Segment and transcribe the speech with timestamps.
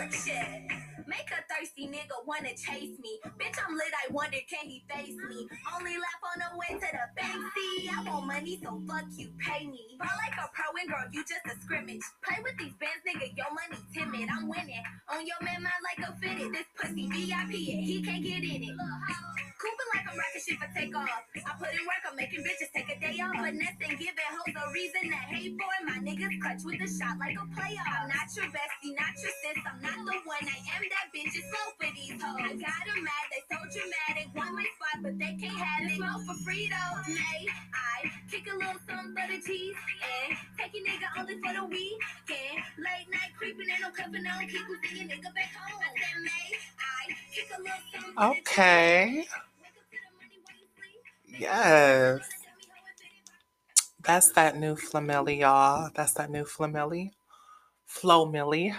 [0.00, 3.20] Make a thirsty nigga wanna chase me.
[3.36, 5.46] Bitch, I'm lit, I wonder can he face me?
[5.76, 7.44] Only laugh on the way to the bank.
[7.54, 9.98] See, I want money, so fuck you, pay me.
[9.98, 12.00] Ball like a pro and girl, you just a scrimmage.
[12.24, 14.30] Play with these bands, nigga, your money timid.
[14.30, 14.82] I'm winning.
[15.12, 16.54] On your man, mind like a fitted.
[16.54, 19.49] This pussy VIP, and he can't get in it.
[20.50, 21.06] Shit for takeoff.
[21.46, 23.34] I put in work, I'm making bitches take a day off.
[23.38, 25.84] Finesse and giving hoes a reason to hate for it.
[25.86, 27.86] My niggas clutch with a shot like a playoff.
[27.86, 29.58] I'm not your bestie, not your sis.
[29.62, 30.44] I'm not the one.
[30.46, 31.30] I am that bitch.
[31.34, 32.42] It's slow for these hoes.
[32.42, 34.26] I got 'em mad, they so dramatic.
[34.34, 35.96] Want my spot, but they can't have it.
[35.96, 36.94] Smoke for free though.
[37.14, 37.40] Nay,
[37.74, 39.76] I kick a little something for the cheese.
[40.02, 42.58] And take your nigga only for the weekend.
[42.78, 44.42] Late night creeping, ain't no cuffing on.
[44.48, 45.80] Keep your nigga back home.
[45.80, 46.46] I said, May,
[46.80, 47.00] I
[47.34, 48.48] kick a little something for the cheese.
[48.48, 49.26] Okay.
[51.38, 52.20] Yes.
[54.02, 55.90] That's that new Flamilly, y'all.
[55.94, 57.12] That's that new Flamilly.
[57.86, 58.74] Flo Milli.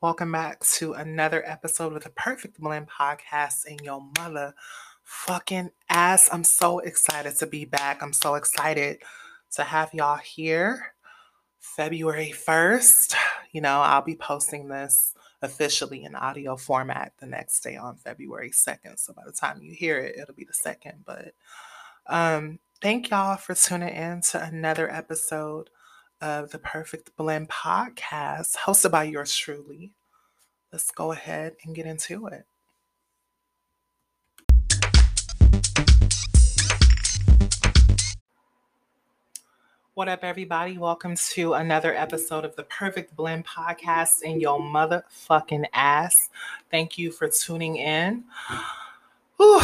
[0.00, 4.54] Welcome back to another episode of the Perfect Blend podcast and your mother
[5.02, 6.28] fucking ass.
[6.32, 8.02] I'm so excited to be back.
[8.02, 8.98] I'm so excited
[9.52, 10.94] to have y'all here.
[11.58, 13.14] February 1st.
[13.52, 18.50] You know, I'll be posting this officially in audio format the next day on February
[18.50, 18.98] 2nd.
[18.98, 21.04] So by the time you hear it, it'll be the second.
[21.04, 21.32] But
[22.08, 25.70] um, thank y'all for tuning in to another episode
[26.20, 29.92] of the Perfect Blend podcast, hosted by yours truly.
[30.72, 32.46] Let's go ahead and get into it.
[39.94, 40.76] What up, everybody?
[40.76, 46.28] Welcome to another episode of the Perfect Blend podcast in your motherfucking ass.
[46.70, 48.24] Thank you for tuning in.
[49.38, 49.60] Whew,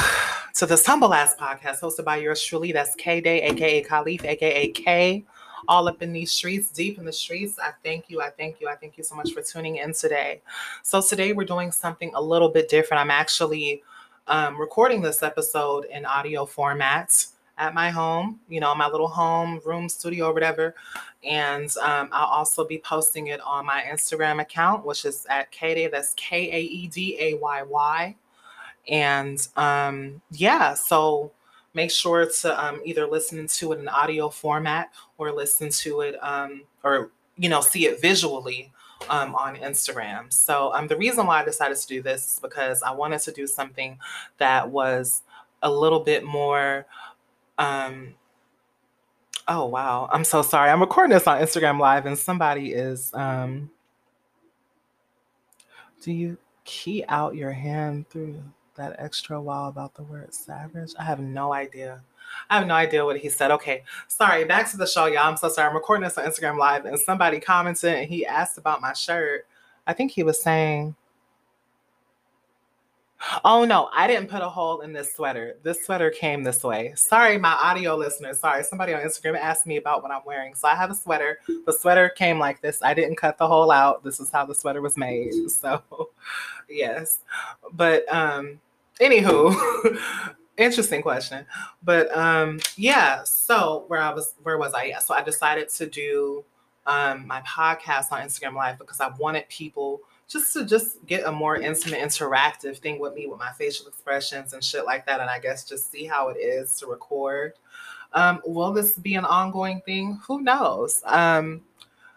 [0.57, 2.73] to this humble ass podcast hosted by yours truly.
[2.73, 5.25] That's K Day, aka Khalif, aka K.
[5.67, 7.59] All up in these streets, deep in the streets.
[7.59, 8.21] I thank you.
[8.21, 8.69] I thank you.
[8.69, 10.43] I thank you so much for tuning in today.
[10.83, 13.01] So, today we're doing something a little bit different.
[13.01, 13.83] I'm actually
[14.27, 17.25] um, recording this episode in audio format
[17.57, 20.75] at my home, you know, my little home room studio or whatever.
[21.25, 25.91] And um, I'll also be posting it on my Instagram account, which is at Kaeday.
[25.91, 28.17] That's K A E D A Y Y.
[28.89, 31.33] And um, yeah, so
[31.75, 36.17] make sure to um, either listen to it in audio format or listen to it
[36.23, 38.73] um, or, you know, see it visually
[39.09, 40.33] um, on Instagram.
[40.33, 43.33] So um, the reason why I decided to do this is because I wanted to
[43.33, 43.99] do something
[44.39, 45.23] that was
[45.63, 46.87] a little bit more.
[47.59, 48.15] Um,
[49.49, 50.71] oh wow, I'm so sorry.
[50.71, 53.13] I'm recording this on Instagram Live, and somebody is.
[53.15, 53.71] Um,
[56.01, 58.43] do you key out your hand through
[58.77, 60.93] that extra while about the word savage?
[60.99, 62.03] I have no idea.
[62.49, 63.51] I have no idea what he said.
[63.51, 64.45] Okay, sorry.
[64.45, 65.29] Back to the show, y'all.
[65.29, 65.69] I'm so sorry.
[65.69, 69.47] I'm recording this on Instagram Live, and somebody commented and he asked about my shirt.
[69.87, 70.95] I think he was saying,
[73.45, 75.57] Oh no, I didn't put a hole in this sweater.
[75.63, 76.93] This sweater came this way.
[76.97, 78.41] Sorry, my audio listeners.
[78.41, 80.55] Sorry, somebody on Instagram asked me about what I'm wearing.
[80.55, 81.39] So I have a sweater.
[81.47, 82.83] The sweater came like this.
[82.83, 84.03] I didn't cut the hole out.
[84.03, 85.33] This is how the sweater was made.
[85.49, 86.11] So
[86.69, 87.21] yes.
[87.73, 88.61] But um
[89.01, 89.55] anywho,
[90.57, 91.47] interesting question.
[91.83, 94.85] But um yeah, so where I was where was I?
[94.85, 94.99] Yeah.
[94.99, 96.45] So I decided to do
[96.87, 100.01] um my podcast on Instagram Live because I wanted people
[100.33, 104.55] just to just get a more intimate, interactive thing with me with my facial expressions
[104.55, 105.21] and shit like that.
[105.21, 107.53] And I guess just see how it is to record.
[108.15, 110.21] Um, will this be an ongoing thing?
[110.27, 111.03] Who knows?
[111.05, 111.61] Um,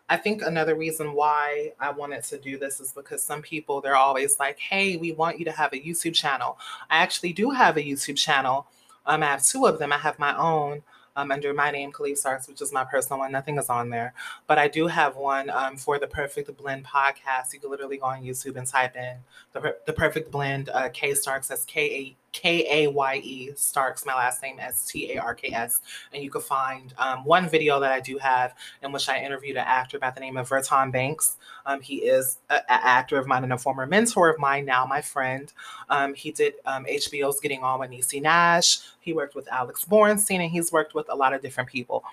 [0.07, 3.95] I think another reason why I wanted to do this is because some people they're
[3.95, 6.57] always like, "Hey, we want you to have a YouTube channel."
[6.89, 8.67] I actually do have a YouTube channel.
[9.05, 9.91] Um, I have two of them.
[9.91, 10.83] I have my own
[11.15, 13.31] um, under my name, Khalif Starks, which is my personal one.
[13.31, 14.13] Nothing is on there.
[14.47, 17.53] But I do have one um, for the Perfect Blend podcast.
[17.53, 19.17] You can literally go on YouTube and type in
[19.53, 21.47] the, the Perfect Blend uh, Kaye Starks.
[21.47, 25.33] That's K A K A Y E Starks, my last name S T A R
[25.33, 25.81] K S.
[26.13, 28.53] And you can find um, one video that I do have
[28.83, 31.37] in which I interviewed an actor by the name of Verton Banks.
[31.65, 35.01] Um, he is an actor of mine and a former mentor of mine, now my
[35.01, 35.53] friend.
[35.89, 38.79] Um, he did HBO's um, Getting On with Niecy Nash.
[38.99, 42.03] He worked with Alex Borstein, and he's worked with a lot of different people.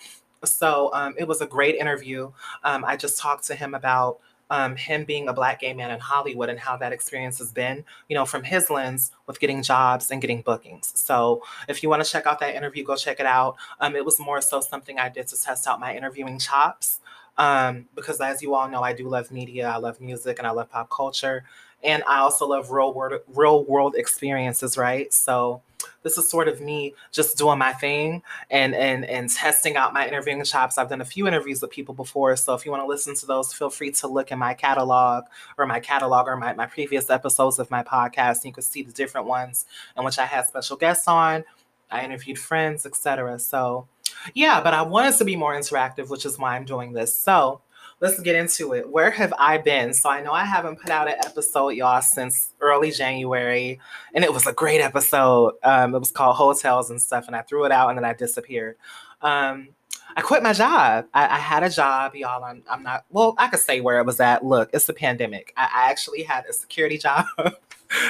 [0.45, 2.31] So um, it was a great interview.
[2.63, 4.21] Um, I just talked to him about
[4.53, 7.87] um, him being a black gay man in Hollywood and how that experience has been,
[8.11, 10.93] you know, from his lens with getting jobs and getting bookings.
[10.95, 13.57] So if you want to check out that interview, go check it out.
[13.81, 17.01] Um, it was more so something I did to test out my interviewing chops.
[17.39, 20.51] Um, because as you all know, I do love media, I love music, and I
[20.51, 21.45] love pop culture.
[21.83, 25.11] And I also love real world real world experiences, right?
[25.15, 25.63] So
[26.03, 30.07] this is sort of me just doing my thing and and and testing out my
[30.07, 30.79] interviewing chops.
[30.79, 33.27] I've done a few interviews with people before, so if you want to listen to
[33.27, 35.25] those, feel free to look in my catalog
[35.59, 38.45] or my catalog or my, my previous episodes of my podcast.
[38.45, 39.67] You can see the different ones
[39.97, 41.45] in which I had special guests on.
[41.91, 43.39] I interviewed friends, etc.
[43.39, 43.87] So
[44.35, 47.17] yeah, but I wanted to be more interactive, which is why I'm doing this.
[47.17, 47.61] So
[48.03, 48.91] let's get into it.
[48.91, 49.95] Where have I been?
[49.95, 53.79] So I know I haven't put out an episode, y'all, since early January,
[54.13, 55.55] and it was a great episode.
[55.63, 58.13] Um, it was called Hotels and stuff, and I threw it out and then I
[58.13, 58.77] disappeared.
[59.23, 59.69] Um,
[60.17, 61.07] I quit my job.
[61.15, 62.45] I, I, had a job, y'all.
[62.45, 64.45] I'm, I'm not, well, I could say where it was at.
[64.45, 65.55] Look, it's a pandemic.
[65.57, 67.25] I, I actually had a security job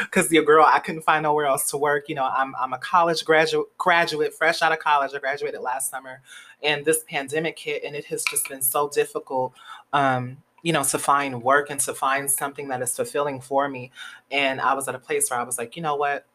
[0.00, 2.08] because your girl, I couldn't find nowhere else to work.
[2.08, 5.12] You know, I'm, I'm a college graduate, graduate, fresh out of college.
[5.14, 6.22] I graduated last summer,
[6.62, 9.52] and this pandemic hit, and it has just been so difficult
[9.92, 13.90] um, you know, to find work and to find something that is fulfilling for me.
[14.30, 16.26] And I was at a place where I was like, you know what?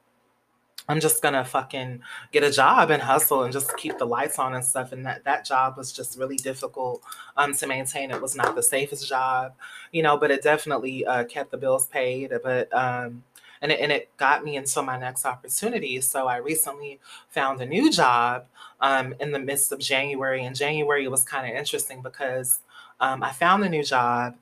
[0.90, 2.02] I'm just gonna fucking
[2.32, 4.94] get a job and hustle and just keep the lights on and stuff.
[4.94, 7.02] And that that job was just really difficult
[7.36, 8.10] um, to maintain.
[8.10, 9.54] It was not the safest job,
[9.92, 12.32] you know, but it definitely uh, kept the bills paid.
[12.42, 13.24] But um,
[13.62, 16.00] and it, and it got me into my next opportunity.
[16.00, 17.00] So I recently
[17.30, 18.46] found a new job
[18.80, 22.62] um, in the midst of January, and January was kind of interesting because
[23.00, 24.36] um, I found a new job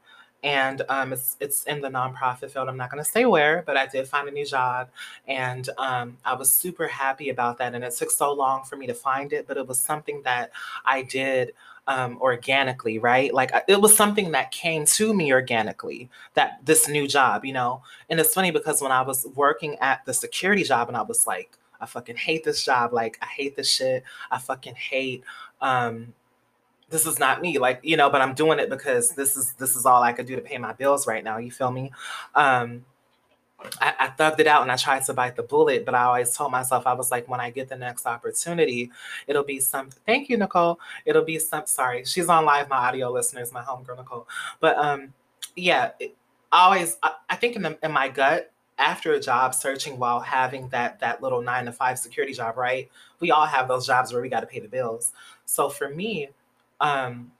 [0.45, 2.69] and um, it's it's in the nonprofit field.
[2.69, 4.89] I'm not going to say where, but I did find a new job,
[5.27, 7.73] and um, I was super happy about that.
[7.73, 10.51] And it took so long for me to find it, but it was something that
[10.85, 11.53] I did
[11.87, 13.33] um, organically, right?
[13.33, 16.11] Like it was something that came to me organically.
[16.35, 17.81] That this new job, you know.
[18.11, 21.25] And it's funny because when I was working at the security job, and I was
[21.25, 22.93] like, I fucking hate this job.
[22.93, 24.03] Like I hate this shit.
[24.29, 25.23] I fucking hate.
[25.59, 26.13] Um,
[26.89, 29.75] this is not me like you know but i'm doing it because this is this
[29.75, 31.91] is all i could do to pay my bills right now you feel me
[32.35, 32.83] um
[33.79, 36.35] I, I thugged it out and I tried to bite the bullet, but I always
[36.35, 38.91] told myself I was like, when I get the next opportunity,
[39.27, 39.89] it'll be some.
[40.05, 40.79] Thank you, Nicole.
[41.05, 41.65] It'll be some.
[41.65, 42.69] Sorry, she's on live.
[42.69, 44.27] My audio listeners, my homegirl Nicole.
[44.59, 45.13] But um,
[45.55, 46.15] yeah, it,
[46.51, 46.97] always.
[47.01, 50.99] I, I think in the in my gut, after a job searching while having that
[50.99, 52.89] that little nine to five security job, right?
[53.19, 55.13] We all have those jobs where we got to pay the bills.
[55.45, 56.29] So for me,
[56.79, 57.31] um,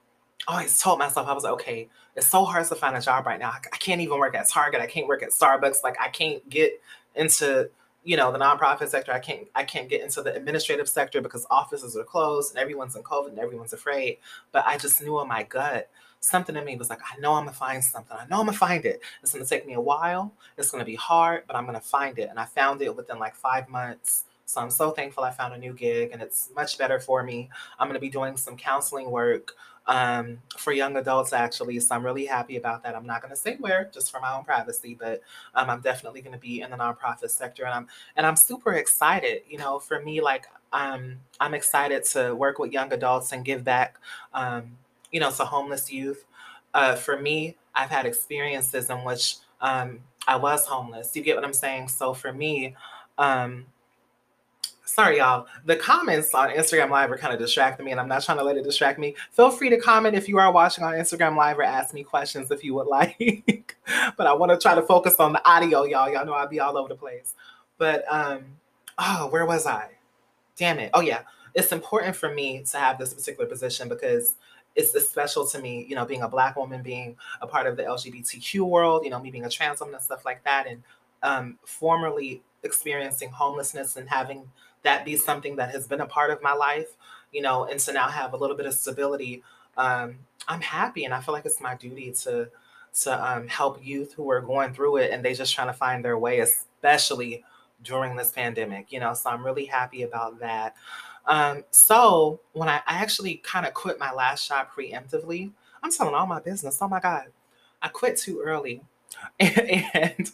[0.48, 3.26] I always told myself, I was like, okay, it's so hard to find a job
[3.26, 3.50] right now.
[3.50, 4.80] I can't even work at Target.
[4.80, 5.82] I can't work at Starbucks.
[5.82, 6.80] Like I can't get
[7.14, 7.68] into,
[8.04, 9.12] you know, the nonprofit sector.
[9.12, 12.96] I can't, I can't get into the administrative sector because offices are closed and everyone's
[12.96, 14.18] in COVID and everyone's afraid.
[14.52, 15.90] But I just knew in my gut,
[16.20, 18.16] something in me was like, I know I'm gonna find something.
[18.16, 19.00] I know I'm gonna find it.
[19.22, 20.32] It's gonna take me a while.
[20.56, 22.28] It's gonna be hard, but I'm gonna find it.
[22.30, 24.24] And I found it within like five months.
[24.46, 27.50] So I'm so thankful I found a new gig and it's much better for me.
[27.78, 29.54] I'm going to be doing some counseling work
[29.88, 31.80] um, for young adults, actually.
[31.80, 32.94] So I'm really happy about that.
[32.94, 35.20] I'm not going to say where, just for my own privacy, but
[35.54, 38.74] um, I'm definitely going to be in the nonprofit sector, and I'm and I'm super
[38.74, 39.42] excited.
[39.48, 43.64] You know, for me, like um, I'm excited to work with young adults and give
[43.64, 43.98] back.
[44.32, 44.76] Um,
[45.12, 46.24] you know, to homeless youth.
[46.74, 51.14] Uh, for me, I've had experiences in which um, I was homeless.
[51.16, 51.88] You get what I'm saying?
[51.88, 52.74] So for me,
[53.18, 53.66] um,
[54.86, 55.46] sorry y'all.
[55.64, 58.44] The comments on instagram live are kind of distracting me and i'm not trying to
[58.44, 59.14] let it distract me.
[59.32, 62.50] Feel free to comment if you are watching on instagram live or ask me questions
[62.50, 63.76] if you would like.
[64.16, 66.10] But i want to try to focus on the audio y'all.
[66.10, 67.34] Y'all know i'll be all over the place.
[67.78, 68.44] But um
[68.98, 69.90] oh where was i?
[70.56, 70.90] Damn it.
[70.94, 71.20] Oh yeah.
[71.54, 74.36] It's important for me to have this particular position because
[74.76, 77.82] it's, special to me, you know, being a black woman, being a part of the
[77.82, 80.82] LGBTQ world, you know, me being a trans woman and stuff like that, and
[81.22, 84.44] um, formerly experiencing homelessness and having
[84.86, 86.96] that be something that has been a part of my life,
[87.32, 89.42] you know, and to now have a little bit of stability,
[89.76, 90.16] um,
[90.48, 92.48] I'm happy and I feel like it's my duty to
[93.02, 96.02] to um, help youth who are going through it and they just trying to find
[96.02, 97.44] their way, especially
[97.82, 99.12] during this pandemic, you know.
[99.12, 100.74] So I'm really happy about that.
[101.26, 105.50] Um, so when I, I actually kind of quit my last job preemptively,
[105.82, 106.78] I'm telling all my business.
[106.80, 107.26] Oh my God,
[107.82, 108.82] I quit too early.
[109.40, 110.30] and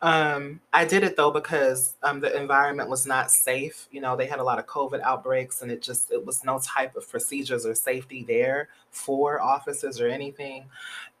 [0.00, 3.86] um, I did it though because um, the environment was not safe.
[3.90, 6.58] You know, they had a lot of COVID outbreaks, and it just it was no
[6.64, 10.64] type of procedures or safety there for officers or anything,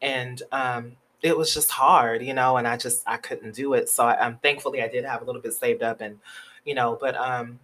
[0.00, 2.56] and um, it was just hard, you know.
[2.56, 3.88] And I just I couldn't do it.
[3.88, 6.18] So I, um, thankfully I did have a little bit saved up, and
[6.64, 7.58] you know, but um,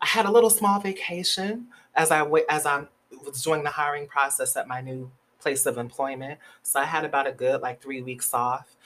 [0.00, 2.84] I had a little small vacation as I as I
[3.26, 5.10] was doing the hiring process at my new
[5.48, 6.38] place of employment.
[6.62, 8.76] So I had about a good like three weeks off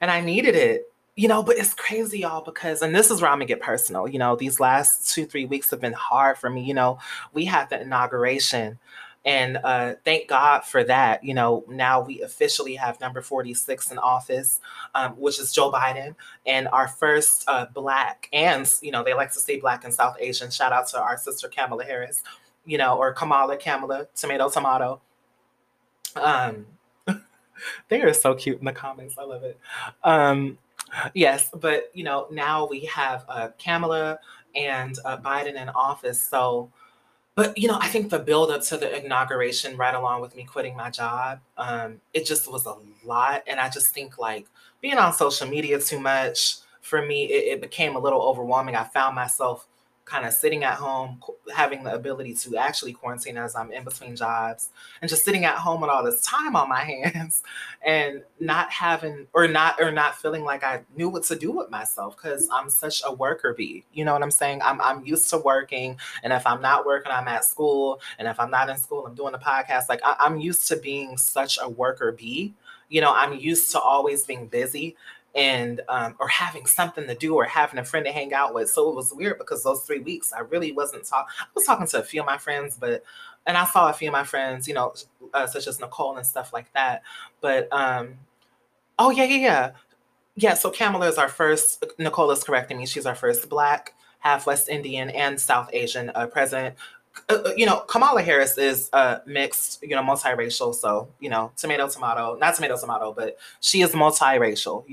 [0.00, 0.88] and I needed it.
[1.14, 4.08] You know, but it's crazy, y'all, because, and this is where I'm gonna get personal.
[4.08, 6.62] You know, these last two, three weeks have been hard for me.
[6.62, 6.98] You know,
[7.34, 8.78] we had the inauguration
[9.24, 11.22] And uh, thank God for that.
[11.22, 14.60] You know, now we officially have number 46 in office,
[14.94, 16.14] um, which is Joe Biden,
[16.46, 20.16] and our first uh, Black and, you know, they like to say Black and South
[20.20, 20.50] Asian.
[20.50, 22.22] Shout out to our sister Kamala Harris,
[22.66, 25.00] you know, or Kamala, Kamala, tomato, tomato.
[26.16, 26.66] Um,
[27.88, 29.16] they are so cute in the comments.
[29.18, 29.58] I love it.
[30.04, 30.58] Um,
[31.14, 34.18] yes, but you know, now we have uh, Kamala
[34.54, 36.20] and uh, Biden in office.
[36.20, 36.70] So,
[37.34, 40.44] but you know, I think the build up to the inauguration, right along with me
[40.44, 43.42] quitting my job, um, it just was a lot.
[43.46, 44.46] And I just think like
[44.80, 48.76] being on social media too much for me, it, it became a little overwhelming.
[48.76, 49.66] I found myself
[50.04, 51.20] kind of sitting at home,
[51.54, 55.56] having the ability to actually quarantine as I'm in between jobs, and just sitting at
[55.56, 57.42] home with all this time on my hands,
[57.84, 61.70] and not having or not or not feeling like I knew what to do with
[61.70, 63.84] myself because I'm such a worker bee.
[63.92, 64.60] You know what I'm saying?
[64.62, 68.38] I'm I'm used to working, and if I'm not working, I'm at school, and if
[68.40, 69.88] I'm not in school, I'm doing a podcast.
[69.88, 72.54] Like I, I'm used to being such a worker bee.
[72.88, 74.96] You know, I'm used to always being busy
[75.34, 78.70] and um, or having something to do or having a friend to hang out with.
[78.70, 81.32] So it was weird because those three weeks I really wasn't talking.
[81.40, 83.02] I was talking to a few of my friends, but
[83.46, 84.94] and I saw a few of my friends, you know,
[85.34, 87.02] uh, such as Nicole and stuff like that.
[87.40, 88.14] But um,
[88.98, 89.70] oh yeah, yeah, yeah,
[90.36, 90.54] yeah.
[90.54, 91.84] So Kamala is our first.
[91.98, 92.86] Nicole is correcting me.
[92.86, 96.76] She's our first Black, half West Indian, and South Asian uh, president.
[97.28, 100.74] Uh, uh, you know, Kamala Harris is uh, mixed, you know, multiracial.
[100.74, 104.84] So, you know, tomato, tomato, not tomato, tomato, but she is multiracial.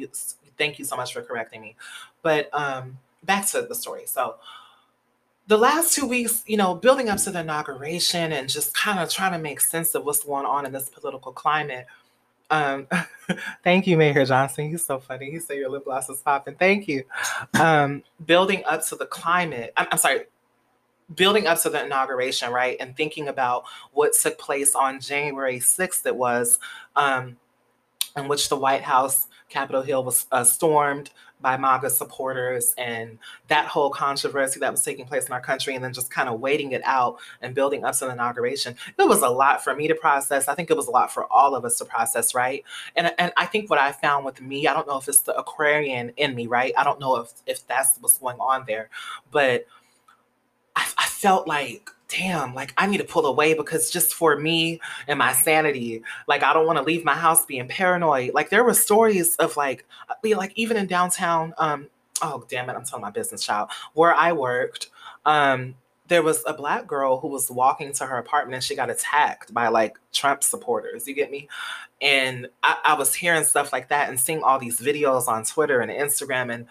[0.58, 1.76] Thank you so much for correcting me.
[2.22, 4.04] But um, back to the story.
[4.06, 4.36] So,
[5.48, 9.10] the last two weeks, you know, building up to the inauguration and just kind of
[9.10, 11.88] trying to make sense of what's going on in this political climate.
[12.52, 12.88] Um,
[13.64, 14.70] thank you, Mayor Johnson.
[14.70, 15.32] He's so funny.
[15.32, 16.56] He said your lip gloss is popping.
[16.56, 17.04] Thank you.
[17.60, 19.74] Um, building up to the climate.
[19.76, 20.26] I'm, I'm sorry,
[21.16, 23.64] building up to the inauguration, right, and thinking about
[23.94, 26.60] what took place on January 6th, it was,
[26.96, 27.38] um,
[28.16, 31.10] in which the White House, Capitol Hill was uh, stormed
[31.42, 35.84] by MAGA supporters and that whole controversy that was taking place in our country, and
[35.84, 38.76] then just kind of waiting it out and building up to the inauguration.
[38.98, 40.48] It was a lot for me to process.
[40.48, 42.64] I think it was a lot for all of us to process, right?
[42.96, 45.38] And and I think what I found with me, I don't know if it's the
[45.38, 46.74] Aquarian in me, right?
[46.78, 48.90] I don't know if if that's what's going on there,
[49.32, 49.66] but
[51.20, 55.32] felt like damn, like I need to pull away because just for me and my
[55.32, 58.34] sanity, like I don't want to leave my house being paranoid.
[58.34, 61.88] Like there were stories of like, uh, like even in downtown, um,
[62.22, 64.90] oh damn it, I'm telling my business child, where I worked,
[65.26, 65.76] um,
[66.08, 69.54] there was a black girl who was walking to her apartment and she got attacked
[69.54, 71.08] by like Trump supporters.
[71.08, 71.48] You get me?
[72.02, 75.82] And I, I was hearing stuff like that and seeing all these videos on Twitter
[75.82, 76.66] and Instagram and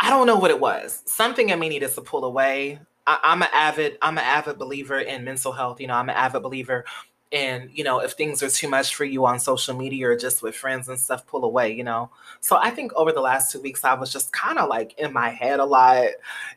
[0.00, 1.02] I don't know what it was.
[1.04, 2.80] Something in me needed to pull away.
[3.06, 5.78] I, I'm an avid, I'm an avid believer in mental health.
[5.78, 6.86] You know, I'm an avid believer
[7.30, 10.42] in, you know, if things are too much for you on social media or just
[10.42, 12.10] with friends and stuff, pull away, you know.
[12.40, 15.12] So I think over the last two weeks, I was just kind of like in
[15.12, 16.08] my head a lot.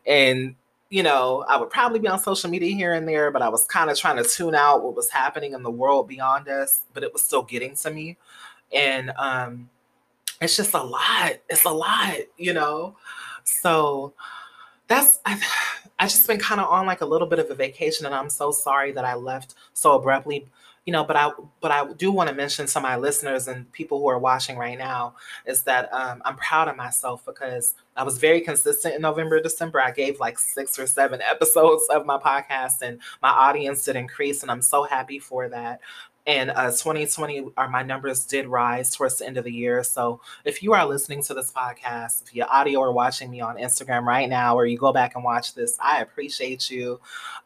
[0.07, 0.55] And,
[0.89, 3.65] you know, I would probably be on social media here and there, but I was
[3.65, 7.03] kind of trying to tune out what was happening in the world beyond us, but
[7.03, 8.17] it was still getting to me.
[8.73, 9.69] And um
[10.41, 11.33] it's just a lot.
[11.49, 12.95] It's a lot, you know.
[13.43, 14.13] So
[14.87, 15.43] that's I've,
[15.99, 18.29] I just been kind of on like a little bit of a vacation and I'm
[18.29, 20.47] so sorry that I left so abruptly.
[20.85, 21.31] You know, but I
[21.61, 24.77] but I do want to mention to my listeners and people who are watching right
[24.77, 29.41] now is that um, I'm proud of myself because I was very consistent in November,
[29.41, 29.79] December.
[29.79, 34.41] I gave like six or seven episodes of my podcast, and my audience did increase,
[34.41, 35.79] and I'm so happy for that
[36.25, 39.83] and uh, 2020 are my numbers did rise towards the end of the year.
[39.83, 44.05] So if you are listening to this podcast via audio or watching me on instagram
[44.05, 46.99] right now or you go back and watch this i appreciate you.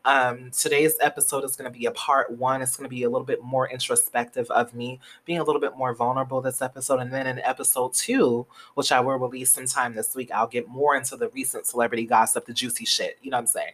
[0.06, 2.62] Um, today's episode is going to be a part one.
[2.62, 5.76] It's going to be a little bit more introspective of me being a little bit
[5.76, 7.00] more vulnerable this episode.
[7.00, 10.96] And then in episode two which i will release sometime this week i'll get more
[10.96, 13.18] into the recent celebrity gossip the juicy shit.
[13.24, 13.74] You know what i'm saying?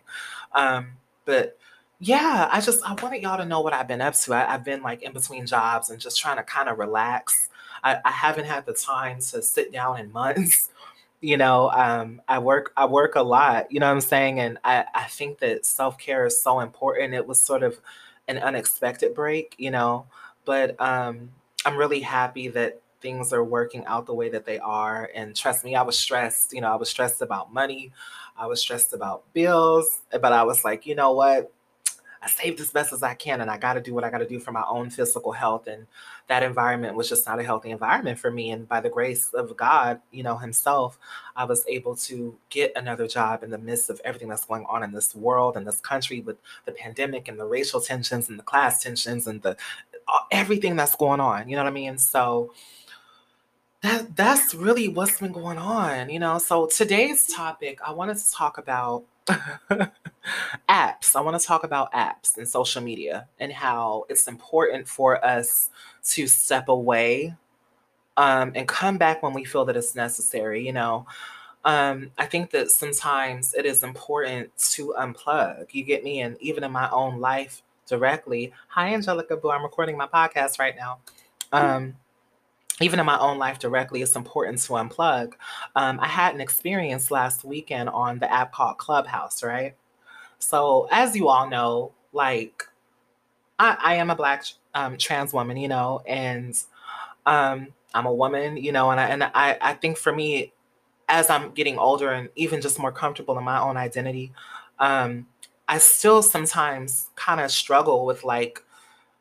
[0.53, 0.87] Um,
[1.25, 1.57] but
[1.99, 4.33] yeah, I just I wanted y'all to know what I've been up to.
[4.33, 7.49] I, have been like in between jobs and just trying to kind of relax.
[7.83, 10.69] I, I, haven't had the time to sit down in months.
[11.25, 13.71] You know, um, I work I work a lot.
[13.71, 17.13] You know what I'm saying, and I I think that self care is so important.
[17.13, 17.79] It was sort of
[18.27, 20.05] an unexpected break, you know,
[20.43, 21.29] but um,
[21.65, 25.09] I'm really happy that things are working out the way that they are.
[25.15, 26.53] And trust me, I was stressed.
[26.53, 27.91] You know, I was stressed about money.
[28.35, 31.53] I was stressed about bills, but I was like, you know what?
[32.23, 34.19] I saved as best as I can, and I got to do what I got
[34.19, 35.67] to do for my own physical health.
[35.67, 35.85] And
[36.27, 38.51] that environment was just not a healthy environment for me.
[38.51, 40.97] And by the grace of God, you know, Himself,
[41.35, 44.83] I was able to get another job in the midst of everything that's going on
[44.83, 48.43] in this world and this country with the pandemic and the racial tensions and the
[48.43, 49.57] class tensions and the
[50.31, 51.49] everything that's going on.
[51.49, 51.97] You know what I mean?
[51.97, 52.53] So
[53.81, 56.37] that that's really what's been going on, you know.
[56.37, 59.03] So today's topic, I wanted to talk about
[60.69, 61.15] apps.
[61.15, 65.69] I want to talk about apps and social media and how it's important for us
[66.05, 67.35] to step away
[68.17, 70.65] um, and come back when we feel that it's necessary.
[70.65, 71.05] You know,
[71.65, 75.67] um, I think that sometimes it is important to unplug.
[75.73, 76.21] You get me?
[76.21, 78.51] And even in my own life directly.
[78.69, 79.51] Hi, Angelica Boo.
[79.51, 80.99] I'm recording my podcast right now.
[81.51, 81.95] Um,
[82.81, 85.33] even in my own life directly, it's important to unplug.
[85.75, 89.75] Um, I had an experience last weekend on the app called Clubhouse, right?
[90.43, 92.63] So, as you all know, like,
[93.57, 96.61] I, I am a black um, trans woman, you know, and
[97.25, 100.51] um, I'm a woman, you know, and I, and I, I think for me,
[101.07, 104.33] as I'm getting older and even just more comfortable in my own identity,
[104.79, 105.27] um,
[105.67, 108.61] I still sometimes kind of struggle with like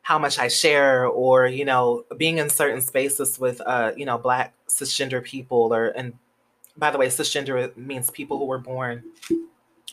[0.02, 4.19] how much I share or, you know, being in certain spaces with, uh, you know,
[4.19, 6.14] Black cisgender people or, and
[6.76, 9.05] by the way, cisgender means people who were born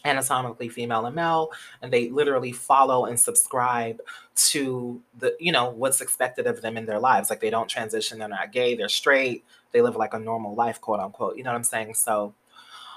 [0.05, 1.51] anatomically female and male
[1.81, 3.99] and they literally follow and subscribe
[4.35, 7.29] to the you know what's expected of them in their lives.
[7.29, 10.79] Like they don't transition they're not gay they're straight they live like a normal life
[10.81, 11.93] quote unquote you know what i'm saying?
[11.93, 12.33] So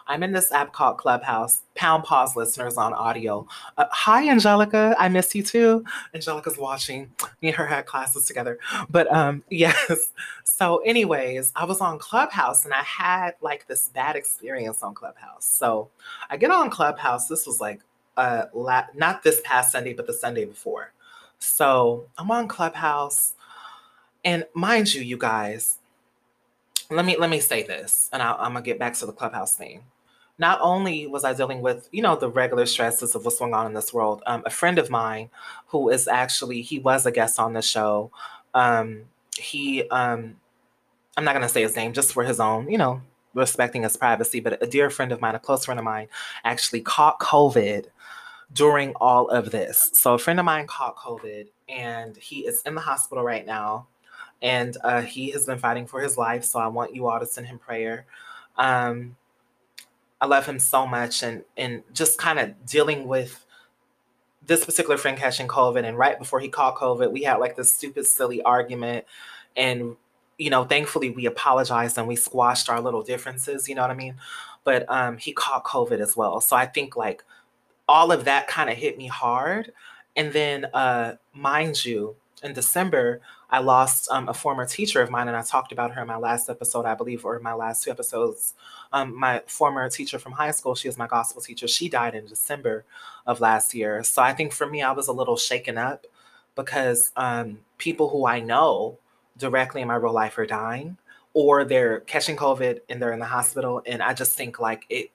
[0.06, 1.62] I'm in this app called Clubhouse.
[1.74, 3.46] Pound pause listeners on audio.
[3.78, 4.94] Uh, hi, Angelica.
[4.98, 5.84] I miss you too.
[6.14, 7.10] Angelica's watching.
[7.40, 8.58] Me and her had classes together.
[8.90, 10.10] But um, yes.
[10.44, 15.44] So, anyways, I was on Clubhouse and I had like this bad experience on Clubhouse.
[15.44, 15.90] So
[16.30, 17.28] I get on Clubhouse.
[17.28, 17.80] This was like
[18.16, 20.92] uh la- not this past Sunday, but the Sunday before.
[21.38, 23.34] So I'm on Clubhouse.
[24.24, 25.78] And mind you, you guys,
[26.90, 29.56] let me let me say this, and i am gonna get back to the clubhouse
[29.56, 29.82] thing.
[30.42, 33.64] Not only was I dealing with, you know, the regular stresses of what's going on
[33.66, 34.24] in this world.
[34.26, 35.30] Um, a friend of mine,
[35.68, 38.10] who is actually he was a guest on the show.
[38.52, 39.02] Um,
[39.38, 40.34] he, um,
[41.16, 43.00] I'm not gonna say his name just for his own, you know,
[43.34, 44.40] respecting his privacy.
[44.40, 46.08] But a dear friend of mine, a close friend of mine,
[46.42, 47.86] actually caught COVID
[48.52, 49.92] during all of this.
[49.94, 53.86] So a friend of mine caught COVID, and he is in the hospital right now
[54.42, 56.42] and uh, he has been fighting for his life.
[56.44, 58.06] So I want you all to send him prayer.
[58.58, 59.16] Um,
[60.22, 63.44] I love him so much, and and just kind of dealing with
[64.46, 67.74] this particular friend catching COVID, and right before he caught COVID, we had like this
[67.74, 69.04] stupid, silly argument,
[69.56, 69.96] and
[70.38, 73.68] you know, thankfully we apologized and we squashed our little differences.
[73.68, 74.14] You know what I mean?
[74.62, 77.24] But um, he caught COVID as well, so I think like
[77.88, 79.72] all of that kind of hit me hard.
[80.14, 83.20] And then, uh, mind you, in December,
[83.52, 86.16] I lost um, a former teacher of mine, and I talked about her in my
[86.16, 88.54] last episode, I believe, or my last two episodes.
[88.92, 91.68] Um, my former teacher from high school, she was my gospel teacher.
[91.68, 92.84] She died in December
[93.26, 94.04] of last year.
[94.04, 96.06] So I think for me, I was a little shaken up
[96.56, 98.98] because um, people who I know
[99.38, 100.98] directly in my real life are dying,
[101.34, 103.82] or they're catching COVID and they're in the hospital.
[103.86, 105.10] And I just think like it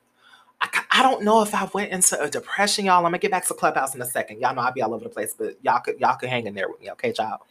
[0.62, 2.98] I, I don't know if I went into a depression, y'all.
[2.98, 4.42] I'm gonna get back to Clubhouse in a second.
[4.42, 6.56] Y'all know I'll be all over the place, but y'all could y'all could hang in
[6.56, 7.42] there with me, okay, child.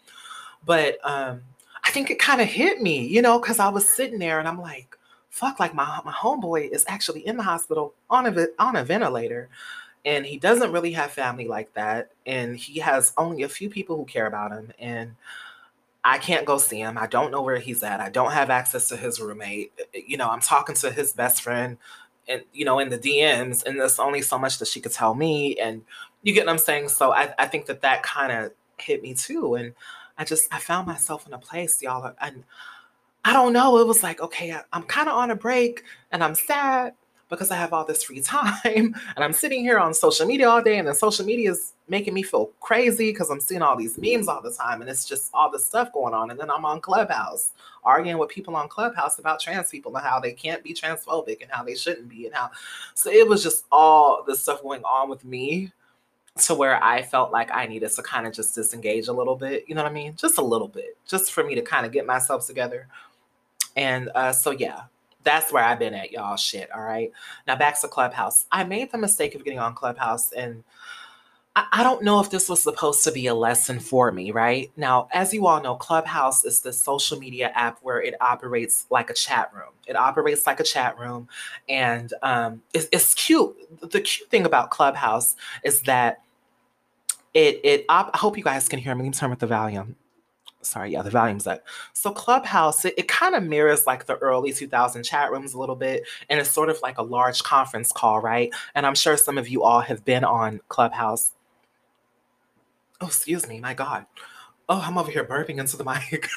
[0.67, 1.43] But um,
[1.85, 4.49] I think it kind of hit me, you know, because I was sitting there and
[4.49, 4.97] I'm like,
[5.31, 9.49] fuck, like my my homeboy is actually in the hospital on a on a ventilator.
[10.05, 12.13] And he doesn't really have family like that.
[12.27, 14.73] And he has only a few people who care about him.
[14.79, 15.17] And
[16.05, 16.97] I can't go see him.
[16.97, 18.01] I don't know where he's at.
[18.01, 19.73] I don't have access to his roommate.
[19.93, 21.79] You know, I'm talking to his best friend
[22.29, 25.15] and you know in the DMs, and there's only so much that she could tell
[25.15, 25.83] me, and
[26.23, 26.89] you get what I'm saying.
[26.89, 29.75] So I, I think that that kind of hit me too, and
[30.19, 32.45] I just I found myself in a place, y'all, and
[33.25, 33.79] I don't know.
[33.79, 36.95] It was like okay, I, I'm kind of on a break, and I'm sad,
[37.29, 40.63] because I have all this free time and I'm sitting here on social media all
[40.63, 43.99] day and then social media is making me feel crazy because I'm seeing all these
[43.99, 46.31] memes all the time and it's just all this stuff going on.
[46.31, 47.53] And then I'm on Clubhouse
[47.85, 51.51] arguing with people on Clubhouse about trans people and how they can't be transphobic and
[51.51, 52.51] how they shouldn't be and how
[52.95, 55.73] so it was just all the stuff going on with me
[56.43, 59.65] to where I felt like I needed to kind of just disengage a little bit,
[59.69, 60.15] you know what I mean?
[60.17, 62.89] Just a little bit, just for me to kind of get myself together.
[63.77, 64.83] And uh, so, yeah,
[65.25, 66.37] that's where I've been at, y'all.
[66.37, 66.71] Shit.
[66.73, 67.13] All right.
[67.47, 68.47] Now back to Clubhouse.
[68.53, 70.63] I made the mistake of getting on Clubhouse and
[71.57, 74.71] I, I don't know if this was supposed to be a lesson for me, right?
[74.77, 79.11] Now, as you all know, Clubhouse is the social media app where it operates like
[79.11, 79.73] a chat room.
[79.87, 81.29] It operates like a chat room.
[81.69, 83.57] And um, it's, it's cute.
[83.81, 86.23] The cute thing about Clubhouse is that
[87.37, 89.05] it it I hope you guys can hear me.
[89.05, 89.97] Let me turn with the volume.
[90.63, 91.65] Sorry, yeah, the volume's up.
[91.95, 95.77] So Clubhouse, it, it kind of mirrors like the early 2000 chat rooms a little
[95.77, 98.53] bit, and it's sort of like a large conference call, right?
[98.75, 101.33] And I'm sure some of you all have been on Clubhouse.
[103.01, 104.07] Oh, excuse me, my God.
[104.69, 106.29] Oh, I'm over here burping into the mic.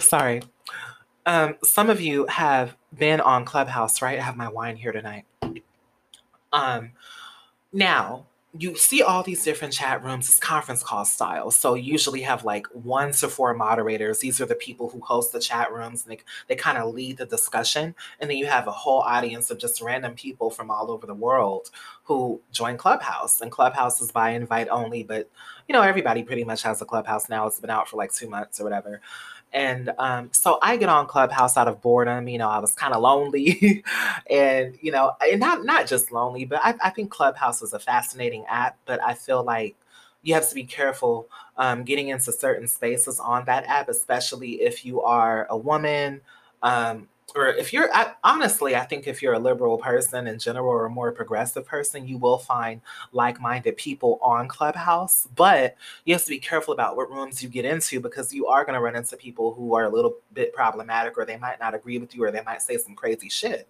[0.00, 0.42] Sorry.
[1.26, 4.18] Um, some of you have been on Clubhouse, right?
[4.18, 5.26] I have my wine here tonight.
[6.52, 6.92] Um,
[7.72, 8.26] now,
[8.58, 11.50] you see all these different chat rooms, it's conference call style.
[11.52, 14.18] So you usually have like one to four moderators.
[14.18, 17.18] These are the people who host the chat rooms and they, they kind of lead
[17.18, 17.94] the discussion.
[18.18, 21.14] And then you have a whole audience of just random people from all over the
[21.14, 21.70] world
[22.04, 23.40] who join Clubhouse.
[23.40, 25.30] And Clubhouse is by invite only, but
[25.68, 27.46] you know, everybody pretty much has a Clubhouse now.
[27.46, 29.00] It's been out for like two months or whatever.
[29.52, 32.28] And um, so I get on Clubhouse out of boredom.
[32.28, 33.84] You know, I was kind of lonely,
[34.30, 37.78] and you know, and not not just lonely, but I, I think Clubhouse is a
[37.80, 38.78] fascinating app.
[38.86, 39.76] But I feel like
[40.22, 44.84] you have to be careful um, getting into certain spaces on that app, especially if
[44.84, 46.20] you are a woman,
[46.62, 50.68] um, or if you're I, honestly, I think if you're a liberal person in general
[50.68, 52.80] or a more progressive person, you will find
[53.12, 55.28] like-minded people on Clubhouse.
[55.36, 58.64] But you have to be careful about what rooms you get into because you are
[58.64, 61.74] going to run into people who are a little bit problematic, or they might not
[61.74, 63.68] agree with you, or they might say some crazy shit.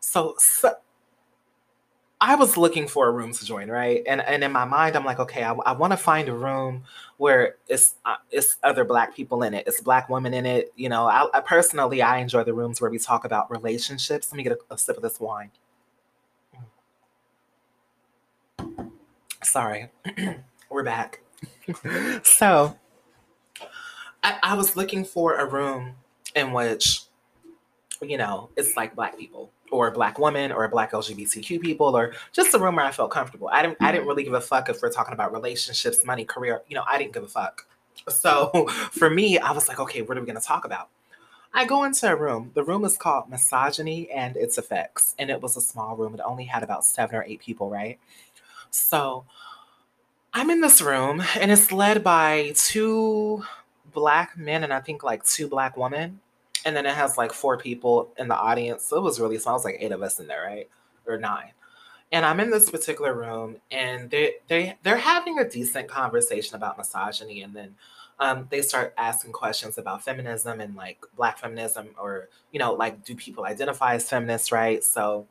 [0.00, 0.74] So, so
[2.22, 4.02] I was looking for a room to join, right?
[4.06, 6.84] And and in my mind, I'm like, okay, I, I want to find a room
[7.16, 10.72] where it's uh, it's other black people in it, it's black women in it.
[10.76, 14.30] You know, I, I personally I enjoy the rooms where we talk about relationships.
[14.30, 15.50] Let me get a, a sip of this wine.
[19.42, 19.88] Sorry,
[20.70, 21.20] we're back.
[22.22, 22.76] so
[24.22, 25.94] I, I was looking for a room
[26.34, 26.99] in which
[28.02, 31.96] you know it's like black people or a black woman or a black LGBTQ people
[31.96, 33.48] or just a room where I felt comfortable.
[33.48, 34.08] I didn't I didn't mm-hmm.
[34.08, 36.62] really give a fuck if we're talking about relationships, money, career.
[36.68, 37.66] You know, I didn't give a fuck.
[38.08, 40.88] So for me, I was like, okay, what are we gonna talk about?
[41.52, 42.52] I go into a room.
[42.54, 45.14] The room is called Misogyny and Its Effects.
[45.18, 46.14] And it was a small room.
[46.14, 47.98] It only had about seven or eight people, right?
[48.70, 49.24] So
[50.32, 53.42] I'm in this room and it's led by two
[53.92, 56.20] black men and I think like two black women
[56.64, 58.84] and then it has like four people in the audience.
[58.84, 59.54] So it was really small.
[59.54, 60.68] It was like eight of us in there, right?
[61.06, 61.52] Or nine.
[62.12, 66.76] And I'm in this particular room, and they they they're having a decent conversation about
[66.76, 67.76] misogyny, and then
[68.18, 73.04] um, they start asking questions about feminism and like Black feminism, or you know, like
[73.04, 74.82] do people identify as feminists, right?
[74.82, 75.26] So,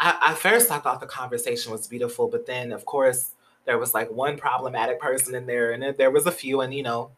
[0.00, 3.32] I, at first I thought the conversation was beautiful, but then of course
[3.66, 6.82] there was like one problematic person in there, and there was a few, and you
[6.82, 7.10] know,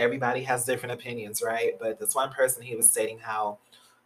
[0.00, 1.78] everybody has different opinions, right?
[1.78, 3.58] But this one person, he was stating how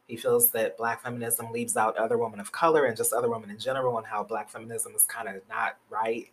[0.06, 3.48] he feels that black feminism leaves out other women of color and just other women
[3.48, 6.28] in general, and how black feminism is kind of not right.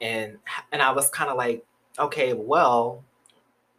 [0.00, 0.38] And
[0.72, 1.64] and I was kind of like,
[1.98, 3.04] okay, well,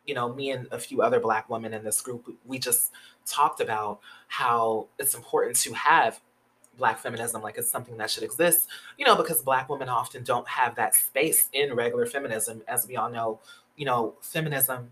[0.05, 2.91] you know, me and a few other black women in this group, we just
[3.25, 6.21] talked about how it's important to have
[6.77, 8.67] black feminism like it's something that should exist
[8.99, 12.95] you know because black women often don't have that space in regular feminism as we
[12.95, 13.39] all know
[13.75, 14.91] you know feminism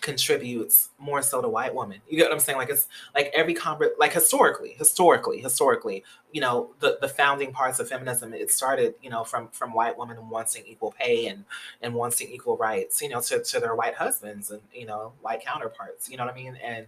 [0.00, 2.00] contributes more so to white women.
[2.08, 2.58] You get what I'm saying?
[2.58, 7.78] Like it's like every convert, like historically, historically, historically, you know, the, the founding parts
[7.78, 11.44] of feminism, it started, you know, from from white women wanting equal pay and
[11.80, 15.44] and wanting equal rights, you know, to, to their white husbands and you know, white
[15.44, 16.10] counterparts.
[16.10, 16.58] You know what I mean?
[16.62, 16.86] And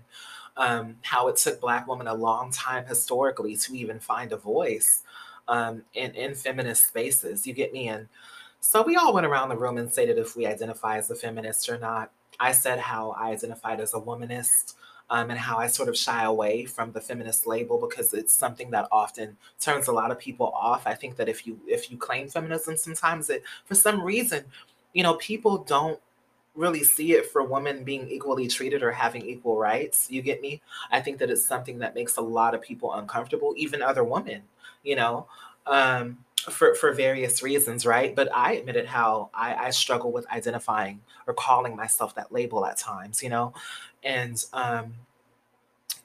[0.57, 5.03] um, how it took black women a long time historically to even find a voice
[5.47, 7.47] um, in in feminist spaces.
[7.47, 7.89] You get me?
[7.89, 8.09] And
[8.59, 11.69] so we all went around the room and stated if we identify as a feminist
[11.69, 14.75] or not I said how I identified as a womanist
[15.11, 18.71] um, and how I sort of shy away from the feminist label because it's something
[18.71, 20.87] that often turns a lot of people off.
[20.87, 24.45] I think that if you if you claim feminism, sometimes it for some reason,
[24.93, 26.01] you know, people don't
[26.55, 30.09] really see it for women being equally treated or having equal rights.
[30.11, 30.63] You get me?
[30.91, 34.43] I think that it's something that makes a lot of people uncomfortable, even other women,
[34.83, 35.27] you know.
[35.67, 38.15] Um, for for various reasons, right?
[38.15, 42.79] But I admitted how I, I struggle with identifying or calling myself that label at
[42.79, 43.53] times, you know,
[44.03, 44.95] and um,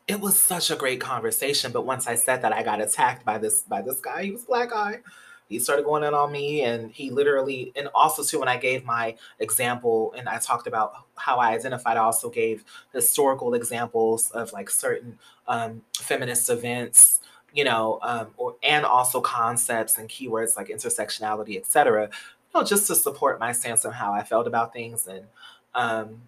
[0.08, 1.72] it was such a great conversation.
[1.72, 4.24] But once I said that, I got attacked by this by this guy.
[4.26, 5.00] He was black guy.
[5.48, 8.84] He started going in on me, and he literally, and also too, when I gave
[8.84, 14.52] my example and I talked about how I identified, I also gave historical examples of
[14.54, 17.22] like certain um, feminist events
[17.56, 22.64] you know, um, or and also concepts and keywords like intersectionality, et cetera, you know,
[22.64, 25.08] just to support my stance on how I felt about things.
[25.08, 25.26] And
[25.74, 26.22] um,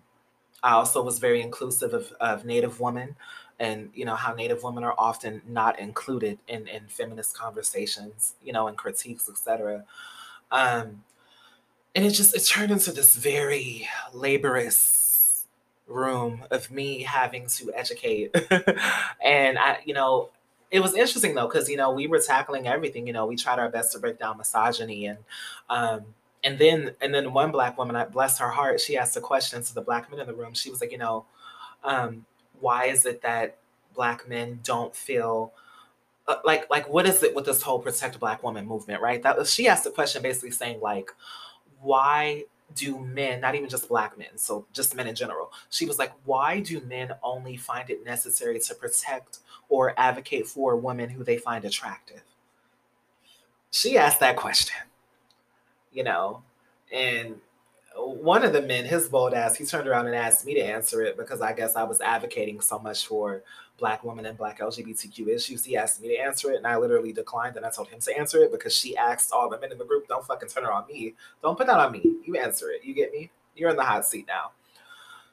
[0.64, 3.16] I also was very inclusive of, of Native women
[3.60, 8.54] and, you know, how Native women are often not included in, in feminist conversations, you
[8.54, 9.84] know, and critiques, et cetera.
[10.50, 11.04] Um,
[11.94, 15.46] and it just it turned into this very laborious
[15.88, 18.36] room of me having to educate
[19.24, 20.30] and i you know
[20.72, 23.60] it was interesting though because you know we were tackling everything you know we tried
[23.60, 25.20] our best to break down misogyny and
[25.70, 26.02] um
[26.44, 29.64] and then and then one black woman I bless her heart she asked a question
[29.64, 30.54] to the black men in the room.
[30.54, 31.26] She was like you know
[31.84, 32.26] um
[32.60, 33.58] why is it that
[33.96, 35.54] black men don't feel
[36.28, 39.02] uh, like like what is it with this whole protect black woman movement?
[39.02, 39.22] Right?
[39.24, 41.12] That was she asked the question basically saying like
[41.80, 42.44] why
[42.76, 46.12] do men, not even just black men, so just men in general, she was like,
[46.26, 51.38] why do men only find it necessary to protect or advocate for women who they
[51.38, 52.22] find attractive?
[53.72, 54.78] She asked that question,
[55.92, 56.42] you know,
[56.92, 57.36] and
[57.98, 61.02] one of the men, his bold ass, he turned around and asked me to answer
[61.02, 63.44] it because I guess I was advocating so much for
[63.78, 65.64] black women and black LGBTQ issues.
[65.64, 67.56] He asked me to answer it, and I literally declined.
[67.58, 69.86] And I told him to answer it because she asked all the men in the
[69.86, 71.16] group, "Don't fucking turn it on me.
[71.42, 72.02] Don't put that on me.
[72.24, 72.84] You answer it.
[72.84, 73.30] You get me?
[73.56, 74.52] You're in the hot seat now."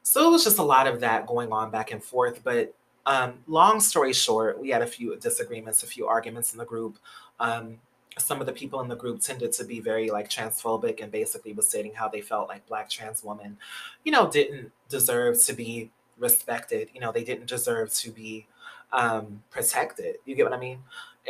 [0.03, 2.43] So it was just a lot of that going on back and forth.
[2.45, 2.75] But
[3.07, 6.99] um, long story short, we had a few disagreements, a few arguments in the group.
[7.41, 7.79] Um,
[8.19, 11.53] some of the people in the group tended to be very like transphobic and basically
[11.53, 13.57] was stating how they felt like black trans women,
[14.05, 16.89] you know, didn't deserve to be respected.
[16.95, 18.47] You know, they didn't deserve to be
[18.93, 20.17] um, protected.
[20.25, 20.79] You get what I mean?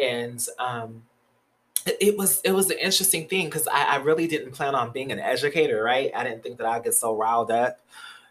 [0.00, 1.02] And um,
[1.86, 5.12] it, was it was an interesting thing because I, I really didn't plan on being
[5.12, 6.10] an educator, right?
[6.14, 7.80] I didn't think that I'd get so riled up,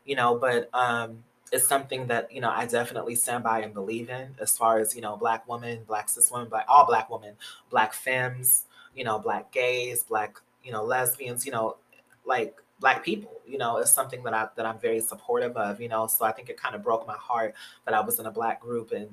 [0.06, 0.38] you know.
[0.38, 4.58] But um, it's something that you know I definitely stand by and believe in, as
[4.58, 7.36] far as you know, black women, black cis women, black all black women,
[7.70, 11.78] black femmes, you know, black gays, black you know lesbians, you know,
[12.26, 15.88] like black people you know is something that i that i'm very supportive of you
[15.88, 17.54] know so i think it kind of broke my heart
[17.86, 19.08] that i was in a black group and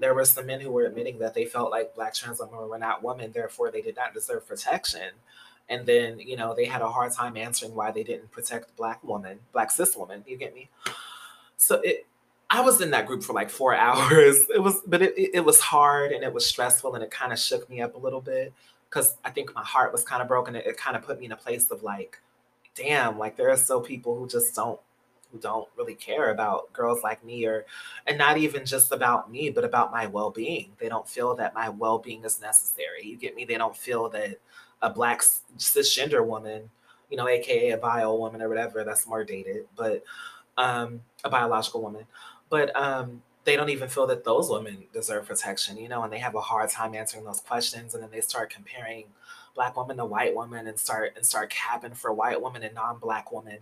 [0.00, 2.78] there were some men who were admitting that they felt like black trans women were
[2.78, 5.10] not women therefore they did not deserve protection.
[5.68, 9.02] And then you know they had a hard time answering why they didn't protect black
[9.02, 10.68] women black cis women you get me
[11.56, 12.06] so it
[12.50, 14.46] I was in that group for like four hours.
[14.54, 17.38] It was, but it, it was hard and it was stressful and it kind of
[17.38, 18.52] shook me up a little bit
[18.88, 20.54] because I think my heart was kind of broken.
[20.54, 22.20] It, it kind of put me in a place of like,
[22.76, 24.78] damn, like there are still people who just don't
[25.32, 27.66] who don't really care about girls like me or
[28.06, 31.68] and not even just about me but about my well-being they don't feel that my
[31.68, 34.38] well-being is necessary you get me they don't feel that
[34.82, 35.22] a black
[35.58, 36.70] cisgender woman
[37.10, 40.04] you know aka a bio woman or whatever that's more dated but
[40.56, 42.06] um a biological woman.
[42.48, 46.18] But um they don't even feel that those women deserve protection you know and they
[46.18, 47.94] have a hard time answering those questions.
[47.94, 49.04] And then they start comparing
[49.54, 53.30] black woman to white woman and start and start capping for white women and non-black
[53.32, 53.58] women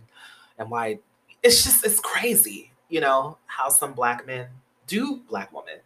[0.57, 0.99] and why
[1.43, 4.47] it's just it's crazy you know how some black men
[4.87, 5.79] do black women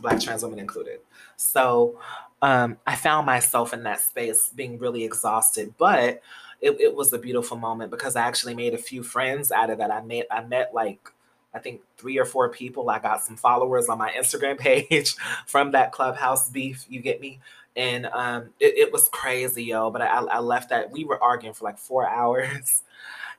[0.00, 1.00] black trans women included.
[1.36, 1.98] So
[2.40, 5.74] um, i found myself in that space being really exhausted.
[5.78, 6.22] But
[6.60, 9.78] it, it was a beautiful moment because i actually made a few friends out of
[9.78, 11.12] that i met i met like
[11.54, 12.90] I think three or four people.
[12.90, 15.16] I got some followers on my Instagram page
[15.46, 16.84] from that clubhouse beef.
[16.90, 17.40] You get me?
[17.78, 19.90] and um, it, it, was crazy, yo.
[19.90, 20.90] But I, I left that.
[20.90, 22.82] We were arguing for like four hours.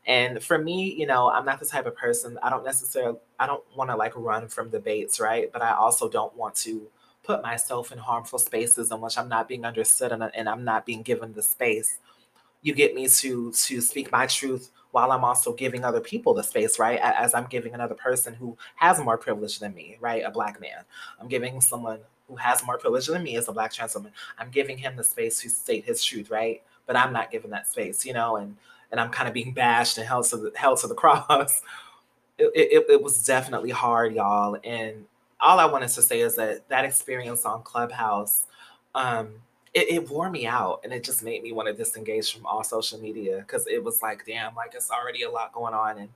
[0.08, 3.46] And for me, you know, I'm not the type of person, I don't necessarily, I
[3.46, 5.52] don't want to like run from debates, right?
[5.52, 6.88] But I also don't want to
[7.22, 10.86] put myself in harmful spaces in which I'm not being understood and, and I'm not
[10.86, 12.00] being given the space.
[12.62, 16.44] You get me to to speak my truth while I'm also giving other people the
[16.44, 17.00] space, right?
[17.00, 20.24] As I'm giving another person who has more privilege than me, right?
[20.26, 20.84] A black man.
[21.22, 24.12] I'm giving someone who has more privilege than me as a black trans woman.
[24.38, 26.62] I'm giving him the space to state his truth, right?
[26.88, 28.56] But I'm not given that space, you know, and
[28.92, 31.62] and I'm kind of being bashed and held to the held to the cross.
[32.38, 34.58] It, it, it was definitely hard, y'all.
[34.64, 35.06] And
[35.42, 38.46] all I wanted to say is that that experience on Clubhouse,
[38.96, 39.30] um,
[39.74, 42.64] it, it wore me out and it just made me want to disengage from all
[42.64, 45.98] social media because it was like, damn, like it's already a lot going on.
[46.00, 46.10] And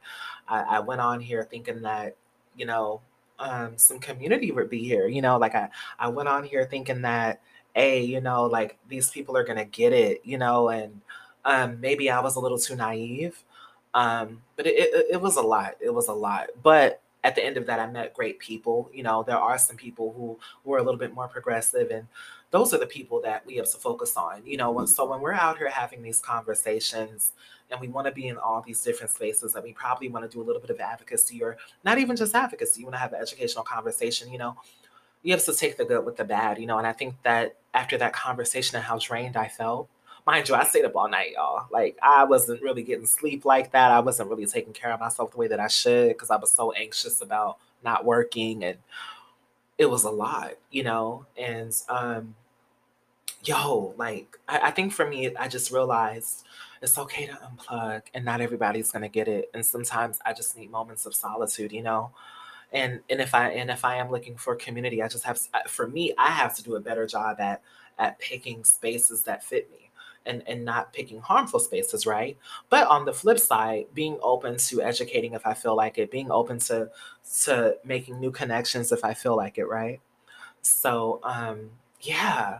[0.48, 2.16] I, I went on here thinking that,
[2.56, 3.02] you know,
[3.40, 5.08] um, some community would be here.
[5.08, 7.42] You know, like I, I went on here thinking that,
[7.76, 11.02] a, you know, like these people are gonna get it, you know, and
[11.46, 13.44] um, maybe I was a little too naive.
[13.96, 15.76] Um, but it, it, it was a lot.
[15.80, 16.48] It was a lot.
[16.62, 18.90] But at the end of that, I met great people.
[18.94, 22.08] You know, there are some people who were a little bit more progressive, and
[22.54, 24.44] those are the people that we have to focus on.
[24.46, 27.34] You know, so when we're out here having these conversations,
[27.72, 30.34] and we want to be in all these different spaces and we probably want to
[30.34, 33.14] do a little bit of advocacy or not even just advocacy you want to have
[33.14, 34.56] an educational conversation you know
[35.24, 37.56] you have to take the good with the bad you know and i think that
[37.74, 39.90] after that conversation and how drained i felt
[40.26, 43.72] mind you i stayed up all night y'all like i wasn't really getting sleep like
[43.72, 46.36] that i wasn't really taking care of myself the way that i should because i
[46.36, 48.78] was so anxious about not working and
[49.78, 52.36] it was a lot you know and um
[53.44, 56.46] yo like I, I think for me i just realized
[56.82, 60.72] it's okay to unplug and not everybody's to get it and sometimes i just need
[60.72, 62.12] moments of solitude you know
[62.72, 65.88] and and if i and if i am looking for community i just have for
[65.88, 67.62] me i have to do a better job at
[68.00, 69.90] at picking spaces that fit me
[70.26, 72.38] and, and not picking harmful spaces, right?
[72.70, 76.32] But on the flip side, being open to educating if I feel like it, being
[76.32, 76.90] open to
[77.44, 80.00] to making new connections if I feel like it, right?
[80.62, 82.60] So um yeah,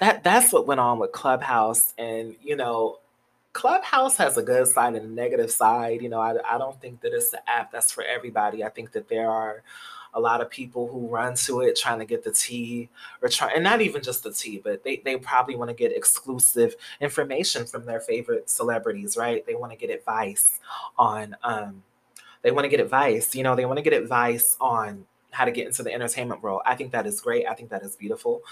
[0.00, 1.94] that that's what went on with Clubhouse.
[1.98, 3.00] And you know,
[3.52, 6.02] Clubhouse has a good side and a negative side.
[6.02, 8.64] You know, I, I don't think that it's the app that's for everybody.
[8.64, 9.62] I think that there are
[10.14, 12.88] a lot of people who run to it trying to get the tea
[13.22, 15.92] or try and not even just the tea, but they, they probably want to get
[15.96, 19.46] exclusive information from their favorite celebrities, right?
[19.46, 20.60] They want to get advice
[20.98, 21.82] on um
[22.42, 25.52] they want to get advice, you know, they want to get advice on how to
[25.52, 26.62] get into the entertainment world.
[26.66, 27.46] I think that is great.
[27.46, 28.42] I think that is beautiful,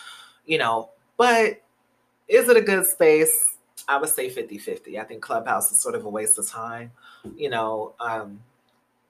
[0.47, 1.63] you know, but
[2.29, 3.57] is it a good space?
[3.89, 4.99] I would say 50 50.
[4.99, 6.91] I think Clubhouse is sort of a waste of time,
[7.37, 8.41] you know, um,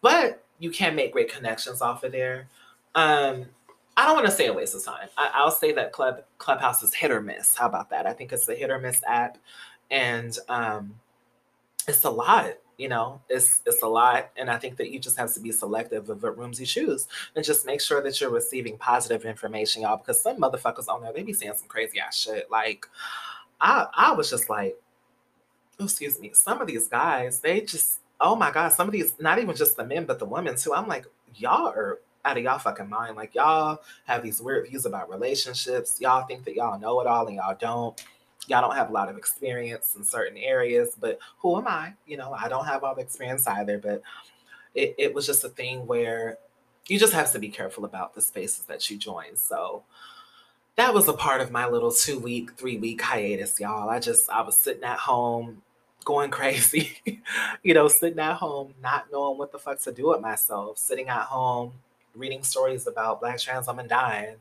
[0.02, 2.48] but you can make great connections off of there.
[2.94, 3.46] Um,
[3.96, 5.08] I don't want to say a waste of time.
[5.16, 7.56] I, will say that Club Clubhouse is hit or miss.
[7.56, 8.06] How about that?
[8.06, 9.38] I think it's a hit or miss app,
[9.90, 10.94] and um,
[11.88, 15.18] it's a lot you know it's it's a lot and i think that you just
[15.18, 18.30] have to be selective of what rooms you choose and just make sure that you're
[18.30, 22.18] receiving positive information y'all because some motherfuckers on there they be saying some crazy ass
[22.18, 22.50] shit.
[22.50, 22.86] Like
[23.60, 24.76] i i was just like
[25.80, 29.14] oh, excuse me some of these guys they just oh my god some of these
[29.20, 30.74] not even just the men but the women too.
[30.74, 33.16] I'm like y'all are out of y'all fucking mind.
[33.16, 36.00] Like y'all have these weird views about relationships.
[36.00, 38.04] Y'all think that y'all know it all and y'all don't
[38.46, 41.94] y'all don't have a lot of experience in certain areas, but who am I?
[42.06, 44.02] You know, I don't have all the experience either, but
[44.74, 46.38] it, it was just a thing where
[46.88, 49.36] you just have to be careful about the spaces that you join.
[49.36, 49.82] So
[50.76, 53.88] that was a part of my little two week, three week hiatus, y'all.
[53.88, 55.62] I just, I was sitting at home
[56.04, 57.20] going crazy,
[57.62, 61.08] you know, sitting at home, not knowing what the fuck to do with myself, sitting
[61.08, 61.72] at home,
[62.14, 64.36] reading stories about Black trans women dying,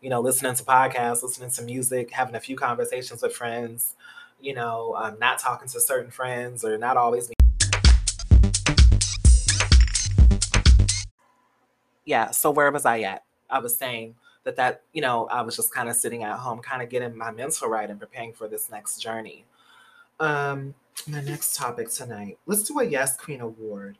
[0.00, 3.94] you know, listening to podcasts, listening to music, having a few conversations with friends,
[4.40, 7.30] you know, um, not talking to certain friends or not always.
[12.04, 12.30] Yeah.
[12.30, 13.24] So where was I at?
[13.48, 16.60] I was saying that that you know I was just kind of sitting at home,
[16.60, 19.44] kind of getting my mental right and preparing for this next journey.
[20.20, 20.74] Um,
[21.06, 22.38] my next topic tonight.
[22.46, 23.98] Let's do a Yes Queen Award.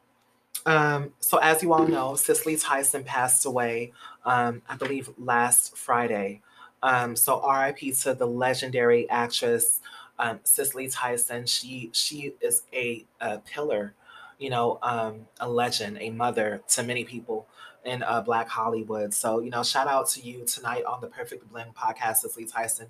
[0.67, 3.93] Um, so, as you all know, Cicely Tyson passed away,
[4.25, 6.43] um, I believe, last Friday.
[6.83, 9.81] Um, so, RIP to the legendary actress
[10.19, 11.47] um, Cicely Tyson.
[11.47, 13.95] She she is a, a pillar,
[14.39, 17.47] you know, um, a legend, a mother to many people
[17.85, 19.15] in uh, Black Hollywood.
[19.15, 22.89] So, you know, shout out to you tonight on the Perfect Blend podcast, Cicely Tyson.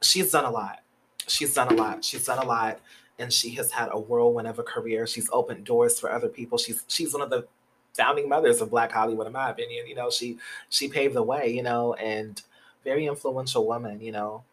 [0.00, 0.80] She's done a lot.
[1.28, 2.02] She's done a lot.
[2.02, 2.80] She's done a lot
[3.20, 5.06] and she has had a whirlwind of a career.
[5.06, 6.58] She's opened doors for other people.
[6.58, 7.46] She's she's one of the
[7.94, 9.86] founding mothers of Black Hollywood, in my opinion.
[9.86, 10.38] You know, she
[10.70, 11.48] she paved the way.
[11.48, 12.40] You know, and
[12.82, 14.00] very influential woman.
[14.00, 14.44] You know,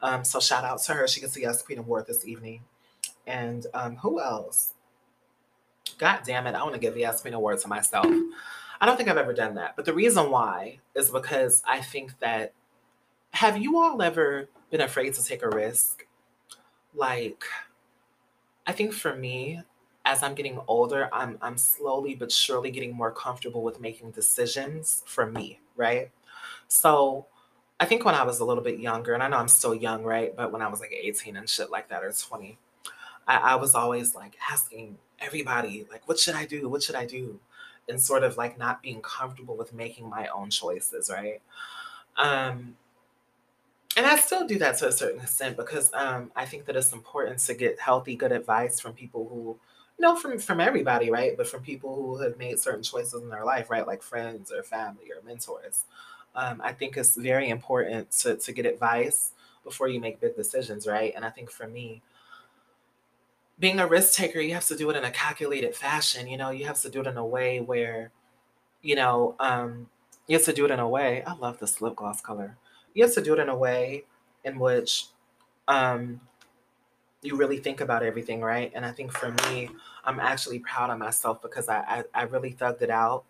[0.00, 1.06] um, so shout out to her.
[1.06, 2.62] She gets the Yes Queen Award this evening.
[3.26, 4.72] And um, who else?
[5.98, 6.54] God damn it!
[6.54, 8.06] I want to give the Yes Queen Award to myself.
[8.80, 12.18] I don't think I've ever done that, but the reason why is because I think
[12.20, 12.52] that.
[13.32, 16.06] Have you all ever been afraid to take a risk?
[16.94, 17.44] Like
[18.66, 19.62] I think for me,
[20.04, 25.02] as I'm getting older, I'm I'm slowly but surely getting more comfortable with making decisions
[25.06, 26.10] for me, right?
[26.68, 27.26] So
[27.78, 30.02] I think when I was a little bit younger, and I know I'm still young,
[30.04, 30.34] right?
[30.34, 32.58] But when I was like 18 and shit like that, or 20,
[33.28, 36.68] I, I was always like asking everybody, like, what should I do?
[36.68, 37.40] What should I do?
[37.88, 41.40] And sort of like not being comfortable with making my own choices, right?
[42.16, 42.76] Um,
[43.96, 46.92] and I still do that to a certain extent because um, I think that it's
[46.92, 49.56] important to get healthy, good advice from people who,
[49.98, 51.34] you know, from from everybody, right?
[51.36, 53.86] But from people who have made certain choices in their life, right?
[53.86, 55.84] Like friends or family or mentors.
[56.34, 59.32] Um, I think it's very important to to get advice
[59.64, 61.12] before you make big decisions, right?
[61.16, 62.02] And I think for me,
[63.58, 66.28] being a risk taker, you have to do it in a calculated fashion.
[66.28, 68.10] You know, you have to do it in a way where,
[68.82, 69.88] you know, um,
[70.26, 71.22] you have to do it in a way.
[71.26, 72.58] I love this lip gloss color
[72.96, 74.04] you have to do it in a way
[74.42, 75.06] in which
[75.68, 76.20] um,
[77.22, 78.72] you really think about everything, right?
[78.74, 79.68] And I think for me,
[80.04, 83.24] I'm actually proud of myself because I I, I really thugged it out.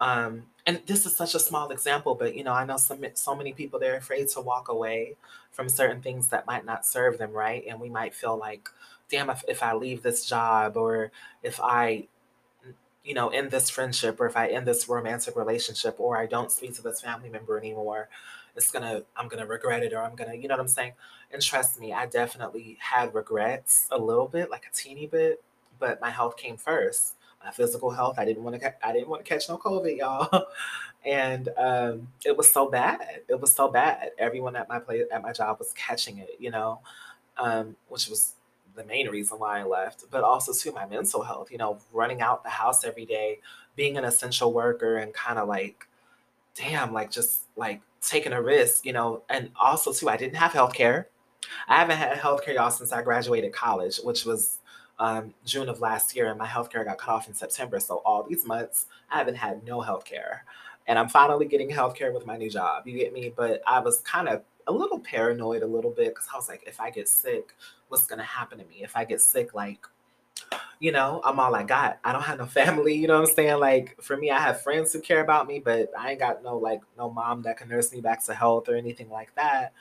[0.00, 3.34] Um, and this is such a small example, but you know, I know some so
[3.36, 5.16] many people they're afraid to walk away
[5.52, 7.64] from certain things that might not serve them, right?
[7.68, 8.68] And we might feel like,
[9.10, 11.12] damn, if, if I leave this job or
[11.44, 12.08] if I
[13.04, 16.50] you know, end this friendship or if I end this romantic relationship or I don't
[16.50, 18.08] speak to this family member anymore,
[18.56, 20.92] it's gonna, I'm gonna regret it or I'm gonna, you know what I'm saying?
[21.32, 25.42] And trust me, I definitely had regrets a little bit, like a teeny bit,
[25.78, 27.14] but my health came first.
[27.44, 28.18] My physical health.
[28.18, 28.86] I didn't want to.
[28.86, 30.46] I didn't want to catch no COVID, y'all.
[31.04, 33.20] and um, it was so bad.
[33.28, 34.10] It was so bad.
[34.18, 36.80] Everyone at my place at my job was catching it, you know,
[37.38, 38.34] um, which was
[38.76, 42.20] the main reason why I left, but also to my mental health, you know, running
[42.20, 43.40] out the house every day,
[43.74, 45.86] being an essential worker and kind of like,
[46.56, 50.52] damn, like just like taking a risk, you know, and also too, I didn't have
[50.52, 51.08] health care.
[51.68, 54.58] I haven't had health care y'all since I graduated college, which was
[54.98, 57.78] um, June of last year, and my health care got cut off in September.
[57.78, 60.44] So all these months, I haven't had no health care.
[60.88, 62.86] And I'm finally getting health care with my new job.
[62.86, 63.32] You get me?
[63.34, 66.64] But I was kind of a little paranoid a little bit because I was like,
[66.66, 67.54] if I get sick,
[67.88, 68.82] what's gonna happen to me?
[68.82, 69.86] If I get sick, like,
[70.78, 71.98] you know, I'm all I got.
[72.04, 73.58] I don't have no family, you know what I'm saying?
[73.58, 76.56] Like for me, I have friends who care about me, but I ain't got no
[76.58, 79.72] like no mom that can nurse me back to health or anything like that.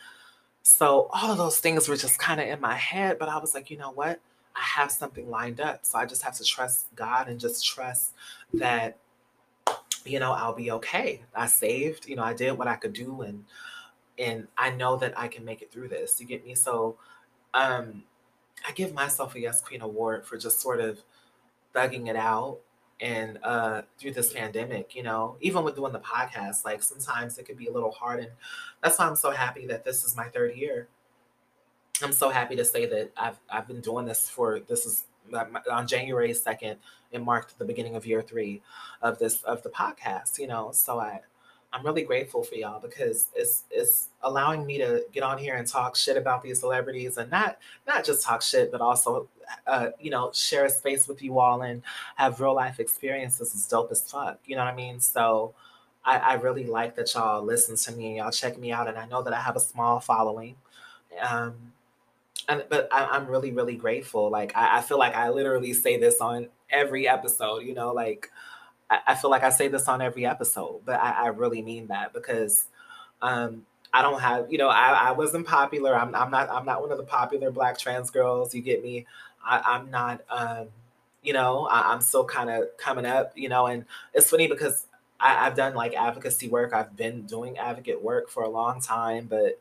[0.63, 3.53] So all of those things were just kind of in my head, but I was
[3.53, 4.19] like, you know what?
[4.55, 5.85] I have something lined up.
[5.85, 8.13] So I just have to trust God and just trust
[8.53, 8.97] that,
[10.05, 11.21] you know, I'll be okay.
[11.35, 13.45] I saved, you know, I did what I could do and
[14.17, 16.21] and I know that I can make it through this.
[16.21, 16.55] You get me?
[16.55, 16.95] So
[17.53, 18.03] um
[18.67, 21.01] I give myself a Yes Queen award for just sort of
[21.73, 22.59] thugging it out
[23.01, 27.45] and uh through this pandemic, you know, even with doing the podcast, like sometimes it
[27.45, 28.29] could be a little hard and
[28.81, 30.87] that's why I'm so happy that this is my third year.
[32.01, 35.05] I'm so happy to say that I've I've been doing this for this is
[35.71, 36.77] on January 2nd,
[37.11, 38.61] it marked the beginning of year three
[39.01, 40.71] of this of the podcast, you know.
[40.71, 41.21] So I
[41.75, 45.67] I'm really grateful for y'all because it's it's allowing me to get on here and
[45.67, 49.27] talk shit about these celebrities and not not just talk shit, but also
[49.67, 51.81] uh, you know, share a space with you all and
[52.15, 54.39] have real life experiences is dope as fuck.
[54.45, 55.01] You know what I mean?
[55.01, 55.53] So
[56.05, 58.97] I, I really like that y'all listen to me and y'all check me out and
[58.97, 60.55] I know that I have a small following.
[61.21, 61.73] Um
[62.47, 64.29] and but I, am really, really grateful.
[64.29, 68.31] Like I, I feel like I literally say this on every episode, you know, like
[68.89, 72.13] I, feel like I say this on every episode, but I, I really mean that
[72.13, 72.67] because
[73.21, 75.95] um, I don't have, you know, I, I wasn't popular.
[75.95, 78.53] I'm, I'm not, I'm not one of the popular black trans girls.
[78.53, 79.05] You get me?
[79.43, 80.67] I, am not, um,
[81.23, 84.85] you know, I, am still kind of coming up, you know, and it's funny because
[85.19, 86.73] I, I've done like advocacy work.
[86.73, 89.59] I've been doing advocate work for a long time, but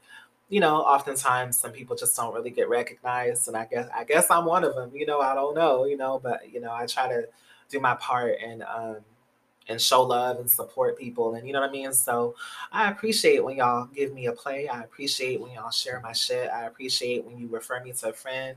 [0.50, 4.30] you know, oftentimes some people just don't really get recognized, and I guess I guess
[4.30, 4.90] I'm one of them.
[4.94, 7.26] You know, I don't know, you know, but you know, I try to
[7.70, 8.96] do my part and um,
[9.68, 11.92] and show love and support people and you know what I mean?
[11.92, 12.34] So
[12.72, 14.68] I appreciate when y'all give me a play.
[14.68, 16.50] I appreciate when y'all share my shit.
[16.50, 18.56] I appreciate when you refer me to a friend.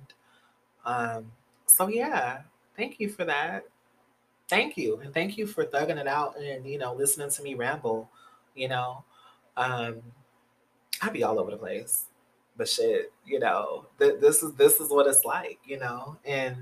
[0.86, 1.32] Um,
[1.66, 2.42] so yeah,
[2.76, 3.64] thank you for that.
[4.50, 5.00] Thank you.
[5.04, 8.10] And thank you for thugging it out and you know listening to me ramble,
[8.56, 9.04] you know.
[9.56, 10.02] Um
[11.02, 12.06] I'd be all over the place.
[12.56, 16.18] But shit, you know, th- this is this is what it's like, you know.
[16.26, 16.56] And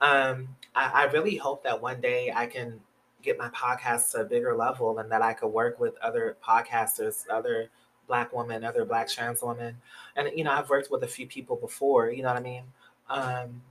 [0.00, 2.80] um I, I really hope that one day I can
[3.22, 7.24] get my podcast to a bigger level and that I could work with other podcasters,
[7.30, 7.68] other
[8.06, 9.76] black women, other black trans women.
[10.16, 12.64] And you know, I've worked with a few people before, you know what I mean?
[13.08, 13.62] Um,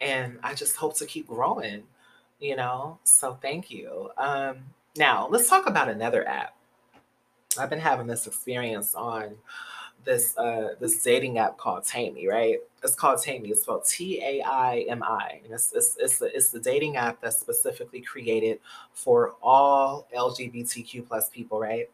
[0.00, 1.82] and I just hope to keep growing,
[2.40, 2.98] you know.
[3.04, 4.10] So thank you.
[4.16, 4.58] Um,
[4.96, 6.56] now let's talk about another app.
[7.58, 9.36] I've been having this experience on
[10.04, 12.58] this uh this dating app called Taimi, right?
[12.82, 13.50] It's called Taimi.
[13.50, 16.96] It's spelled T A I M I, and it's it's it's the, it's the dating
[16.96, 18.60] app that's specifically created
[18.92, 21.88] for all LGBTQ plus people, right?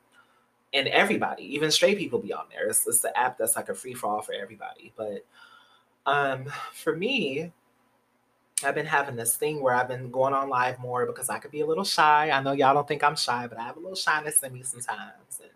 [0.73, 2.67] And everybody, even straight people, be on there.
[2.67, 4.93] It's, it's the app that's like a free for all for everybody.
[4.97, 5.25] But
[6.05, 6.45] um,
[6.75, 7.53] for me,
[8.65, 11.51] I've been having this thing where I've been going on live more because I could
[11.51, 12.31] be a little shy.
[12.31, 14.63] I know y'all don't think I'm shy, but I have a little shyness in me
[14.63, 15.41] sometimes.
[15.41, 15.51] And,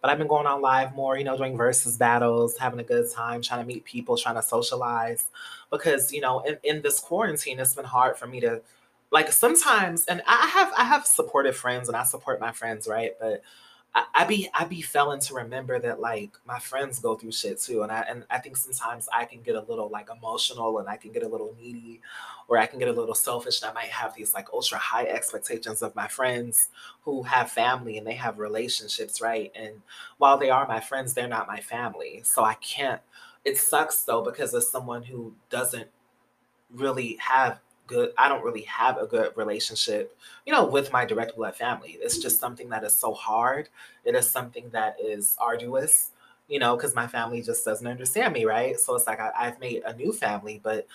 [0.00, 3.10] but I've been going on live more, you know, doing versus battles, having a good
[3.10, 5.26] time, trying to meet people, trying to socialize.
[5.70, 8.62] Because, you know, in, in this quarantine, it's been hard for me to
[9.10, 13.12] like sometimes and I have I have supportive friends and I support my friends, right?
[13.20, 13.42] But
[13.96, 17.60] I, I be I be failing to remember that like my friends go through shit
[17.60, 20.88] too, and I and I think sometimes I can get a little like emotional and
[20.88, 22.02] I can get a little needy,
[22.48, 23.62] or I can get a little selfish.
[23.62, 26.68] And I might have these like ultra high expectations of my friends
[27.02, 29.50] who have family and they have relationships, right?
[29.56, 29.82] And
[30.18, 33.00] while they are my friends, they're not my family, so I can't.
[33.44, 35.88] It sucks though because as someone who doesn't
[36.74, 41.36] really have good i don't really have a good relationship you know with my direct
[41.36, 41.98] blood family.
[42.00, 43.68] It's just something that is so hard.
[44.04, 46.10] It is something that is arduous
[46.48, 48.78] you know because my family just doesn't understand me right?
[48.78, 50.86] So it's like I, have made a new family but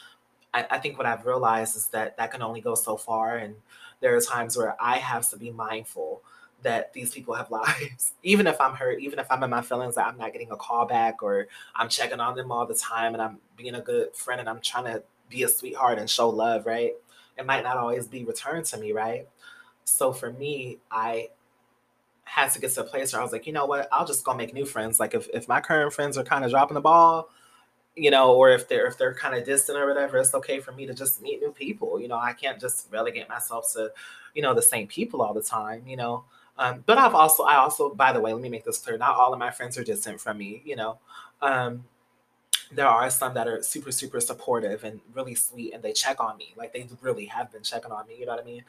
[0.53, 3.55] I, I think what i've realized is that that can only go so far and
[4.01, 6.21] there are times where I have to be mindful
[6.63, 8.13] that these people have lives.
[8.23, 10.57] even if I'm hurt, even if I'm in my feelings that I'm not getting a
[10.57, 14.15] call back or I'm checking on them all the time and I'm being a good
[14.15, 16.93] friend and I'm trying to be a sweetheart and show love, right?
[17.37, 19.27] It might not always be returned to me, right?
[19.85, 21.29] So for me, I
[22.23, 24.23] had to get to a place where I was like, you know what, I'll just
[24.23, 24.99] go make new friends.
[24.99, 27.29] Like if, if my current friends are kind of dropping the ball,
[27.95, 30.71] you know, or if they're if they're kind of distant or whatever, it's okay for
[30.71, 31.99] me to just meet new people.
[31.99, 33.91] You know, I can't just relegate myself to,
[34.33, 36.23] you know, the same people all the time, you know.
[36.57, 38.97] Um, but I've also, I also, by the way, let me make this clear.
[38.97, 40.61] Not all of my friends are distant from me.
[40.63, 40.99] You know,
[41.41, 41.83] um,
[42.73, 46.37] there are some that are super, super supportive and really sweet, and they check on
[46.37, 46.53] me.
[46.55, 48.17] Like they really have been checking on me.
[48.19, 48.63] You know what I mean?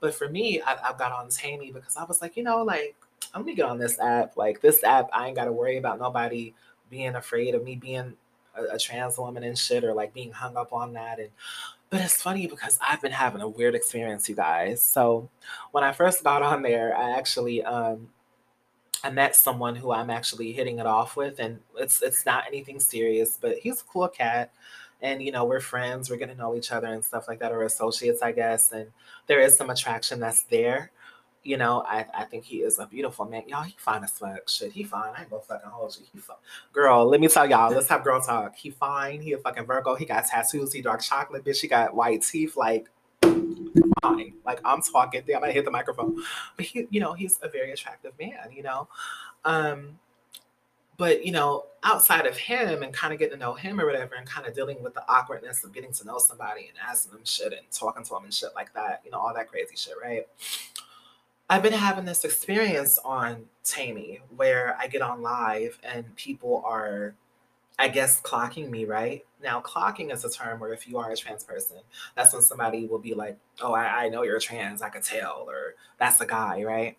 [0.00, 2.96] But for me, I, I got on Taimi because I was like, you know, like
[3.34, 4.36] let me get on this app.
[4.36, 6.54] Like this app, I ain't got to worry about nobody
[6.88, 8.14] being afraid of me being
[8.56, 11.18] a, a trans woman and shit, or like being hung up on that.
[11.18, 11.30] And
[11.90, 14.82] but it's funny because I've been having a weird experience, you guys.
[14.82, 15.28] So
[15.72, 18.08] when I first got on there, I actually um
[19.02, 22.80] I met someone who I'm actually hitting it off with, and it's it's not anything
[22.80, 24.52] serious, but he's a cool cat.
[25.02, 27.62] And you know, we're friends, we're to know each other and stuff like that, or
[27.62, 28.72] associates, I guess.
[28.72, 28.90] And
[29.26, 30.90] there is some attraction that's there
[31.42, 33.44] you know, I, I think he is a beautiful man.
[33.48, 34.48] Y'all, he fine as fuck.
[34.48, 35.12] Shit, he fine.
[35.16, 36.06] I ain't gonna fucking hold you.
[36.12, 36.36] He fine.
[36.72, 38.56] Girl, let me tell y'all, let's have girl talk.
[38.56, 39.22] He fine.
[39.22, 39.94] He a fucking Virgo.
[39.94, 40.72] He got tattoos.
[40.72, 41.60] He dark chocolate, bitch.
[41.60, 42.56] He got white teeth.
[42.56, 42.90] Like,
[44.00, 44.34] fine.
[44.44, 45.22] Like, I'm talking.
[45.42, 46.22] I hit the microphone.
[46.56, 48.88] But he, you know, he's a very attractive man, you know.
[49.44, 49.98] Um,
[51.00, 54.16] but you know, outside of him and kind of getting to know him or whatever,
[54.16, 57.24] and kind of dealing with the awkwardness of getting to know somebody and asking them
[57.24, 59.94] shit and talking to them and shit like that, you know, all that crazy shit,
[60.02, 60.26] right?
[61.48, 67.14] I've been having this experience on Taimi where I get on live and people are,
[67.80, 69.24] I guess, clocking me, right?
[69.42, 71.78] Now, clocking is a term where if you are a trans person,
[72.14, 75.46] that's when somebody will be like, oh, I, I know you're trans, I could tell,
[75.48, 76.98] or that's a guy, right?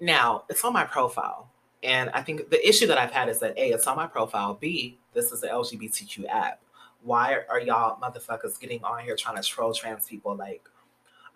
[0.00, 1.50] Now, it's on my profile.
[1.82, 4.54] And I think the issue that I've had is that A, it's on my profile.
[4.54, 6.62] B, this is an LGBTQ app.
[7.02, 10.34] Why are y'all motherfuckers getting on here trying to troll trans people?
[10.34, 10.66] Like,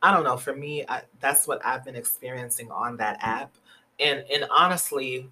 [0.01, 0.39] I don't know.
[0.39, 3.53] For me, I, that's what I've been experiencing on that app,
[3.99, 5.29] and and honestly,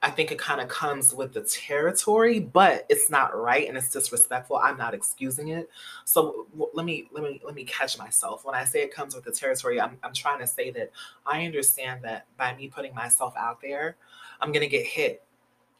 [0.00, 3.90] I think it kind of comes with the territory, but it's not right and it's
[3.90, 4.56] disrespectful.
[4.56, 5.68] I'm not excusing it.
[6.04, 8.44] So w- let me let me let me catch myself.
[8.44, 10.92] When I say it comes with the territory, I'm I'm trying to say that
[11.26, 13.96] I understand that by me putting myself out there,
[14.40, 15.22] I'm gonna get hit.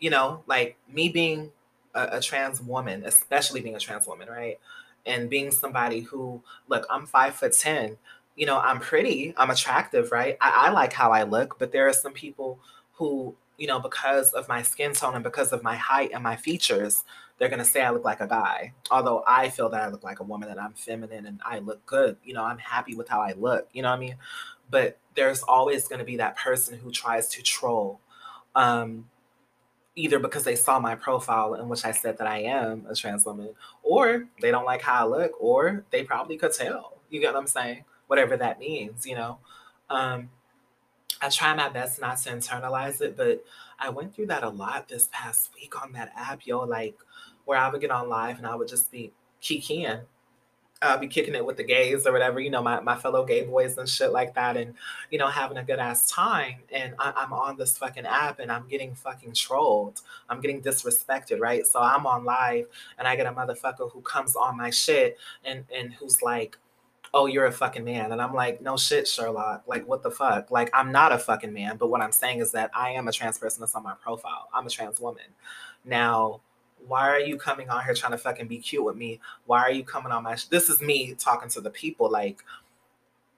[0.01, 1.53] You know, like me being
[1.95, 4.59] a, a trans woman, especially being a trans woman, right?
[5.07, 7.97] And being somebody who, look, I'm five foot ten
[8.37, 10.37] you know, I'm pretty, I'm attractive, right?
[10.41, 12.61] I, I like how I look, but there are some people
[12.95, 16.37] who, you know, because of my skin tone and because of my height and my
[16.37, 17.05] features,
[17.39, 18.73] they're going to say I look like a guy.
[18.91, 21.85] Although I feel that I look like a woman and I'm feminine and I look
[21.87, 22.17] good.
[22.25, 23.69] You know, I'm happy with how I look.
[23.73, 24.17] You know what I mean?
[24.71, 28.01] But there's always going to be that person who tries to troll.
[28.55, 29.09] Um,
[29.95, 33.27] either because they saw my profile in which I said that I am a trans
[33.27, 33.51] woman,
[33.83, 36.99] or they don't like how I look, or they probably could tell.
[37.11, 37.85] You get what I'm saying?
[38.09, 39.39] whatever that means, you know.
[39.89, 40.31] Um,
[41.21, 43.45] I try my best not to internalize it, but
[43.79, 46.97] I went through that a lot this past week on that app, yo, like
[47.45, 49.13] where I would get on live and I would just be
[49.43, 50.03] kikiing.
[50.81, 53.25] I'll uh, be kicking it with the gays or whatever, you know, my, my fellow
[53.25, 54.75] gay boys and shit like that, and
[55.11, 56.61] you know, having a good ass time.
[56.73, 60.03] And I, I'm on this fucking app and I'm getting fucking trolled.
[60.31, 61.67] I'm getting disrespected, right?
[61.67, 62.67] So I'm on live
[62.97, 66.57] and I get a motherfucker who comes on my shit and and who's like,
[67.15, 68.13] oh, you're a fucking man.
[68.13, 69.65] And I'm like, no shit, Sherlock.
[69.67, 70.51] Like, what the fuck?
[70.51, 71.77] Like, I'm not a fucking man.
[71.77, 74.49] But what I'm saying is that I am a trans person that's on my profile.
[74.53, 75.25] I'm a trans woman.
[75.85, 76.41] Now,
[76.87, 79.21] why are you coming on here trying to fucking be cute with me?
[79.47, 80.37] Why are you coming on my?
[80.37, 80.45] Sh-?
[80.45, 82.11] This is me talking to the people.
[82.11, 82.45] Like,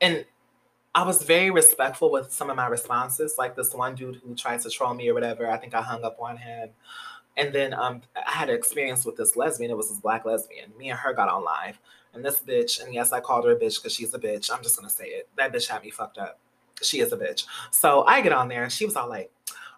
[0.00, 0.24] and
[0.94, 3.36] I was very respectful with some of my responses.
[3.38, 5.48] Like this one dude who tried to troll me or whatever.
[5.48, 6.70] I think I hung up on him.
[7.36, 9.70] And then um, I had an experience with this lesbian.
[9.70, 10.72] It was this black lesbian.
[10.76, 11.78] Me and her got on live
[12.14, 14.50] and this bitch, and yes, I called her a bitch because she's a bitch.
[14.52, 15.28] I'm just gonna say it.
[15.36, 16.38] That bitch had me fucked up.
[16.82, 17.44] She is a bitch.
[17.70, 19.30] So I get on there and she was all like,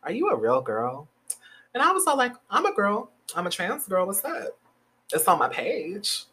[0.02, 1.08] Are you a real girl?
[1.74, 3.10] And I was all like, I'm a girl.
[3.34, 4.06] I'm a trans girl.
[4.06, 4.58] What's up?
[5.12, 6.24] It's on my page.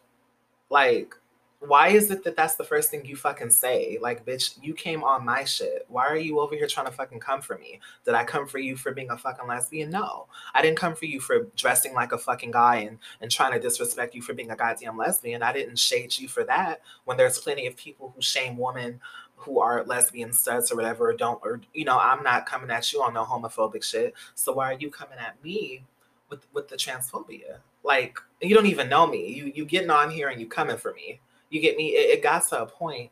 [0.68, 1.14] Like,
[1.60, 3.98] why is it that that's the first thing you fucking say?
[4.00, 5.84] Like, bitch, you came on my shit.
[5.88, 7.80] Why are you over here trying to fucking come for me?
[8.06, 9.90] Did I come for you for being a fucking lesbian?
[9.90, 10.26] No.
[10.54, 13.60] I didn't come for you for dressing like a fucking guy and, and trying to
[13.60, 15.42] disrespect you for being a goddamn lesbian.
[15.42, 18.98] I didn't shade you for that when there's plenty of people who shame women
[19.36, 22.90] who are lesbian studs or whatever, or don't, or, you know, I'm not coming at
[22.92, 24.14] you on no homophobic shit.
[24.34, 25.84] So why are you coming at me
[26.30, 27.58] with, with the transphobia?
[27.82, 29.32] Like, you don't even know me.
[29.32, 31.20] You, you getting on here and you coming for me
[31.50, 31.88] you get me?
[31.88, 33.10] It, it got to a point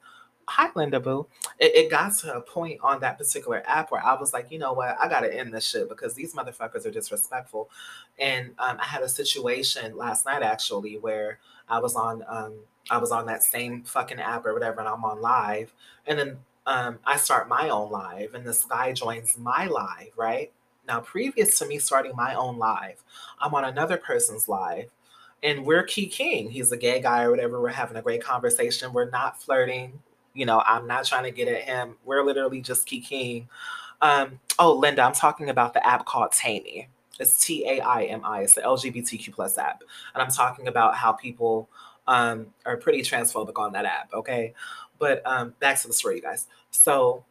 [0.49, 1.27] hi Linda Boo.
[1.59, 4.59] It, it, got to a point on that particular app where I was like, you
[4.59, 7.69] know what, I gotta end this shit because these motherfuckers are disrespectful.
[8.19, 12.55] And um, I had a situation last night actually where I was on um,
[12.91, 15.73] I was on that same fucking app or whatever, and I'm on live,
[16.07, 20.51] and then um, I start my own live, and this guy joins my live, right?
[20.87, 23.05] Now, previous to me starting my own live,
[23.41, 24.89] I'm on another person's live
[25.43, 26.51] and we're key king.
[26.51, 27.61] He's a gay guy or whatever.
[27.61, 28.93] We're having a great conversation.
[28.93, 30.01] We're not flirting.
[30.35, 31.97] You know, I'm not trying to get at him.
[32.05, 33.49] We're literally just key king.
[34.01, 36.87] Um, oh, Linda, I'm talking about the app called Taimi.
[37.19, 38.43] It's T A I M I.
[38.43, 39.83] It's the LGBTQ plus app,
[40.15, 41.69] and I'm talking about how people
[42.07, 44.13] um, are pretty transphobic on that app.
[44.15, 44.55] Okay,
[44.99, 46.47] but um, back to the story, you guys.
[46.71, 47.25] So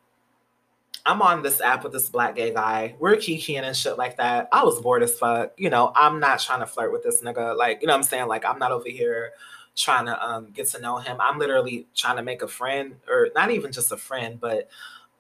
[1.08, 2.94] I'm on this app with this black gay guy.
[3.00, 4.50] We're kikiing and shit like that.
[4.52, 5.54] I was bored as fuck.
[5.56, 7.56] You know, I'm not trying to flirt with this nigga.
[7.56, 8.28] Like, you know what I'm saying?
[8.28, 9.32] Like, I'm not over here
[9.74, 11.16] trying to um, get to know him.
[11.22, 14.70] I'm literally trying to make a friend, or not even just a friend, but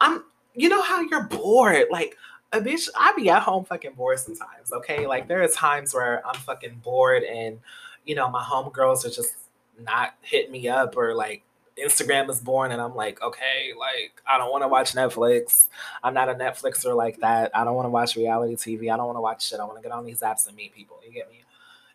[0.01, 0.25] I'm,
[0.55, 1.85] you know how you're bored.
[1.89, 2.17] Like,
[2.51, 5.07] a bitch, I be at home fucking bored sometimes, okay?
[5.07, 7.59] Like, there are times where I'm fucking bored and,
[8.05, 9.35] you know, my homegirls are just
[9.79, 11.43] not hitting me up or like
[11.83, 15.67] Instagram is born and I'm like, okay, like I don't want to watch Netflix.
[16.03, 17.51] I'm not a Netflixer like that.
[17.55, 18.91] I don't want to watch reality TV.
[18.91, 19.59] I don't want to watch shit.
[19.59, 20.99] I want to get on these apps and meet people.
[21.05, 21.43] You get me?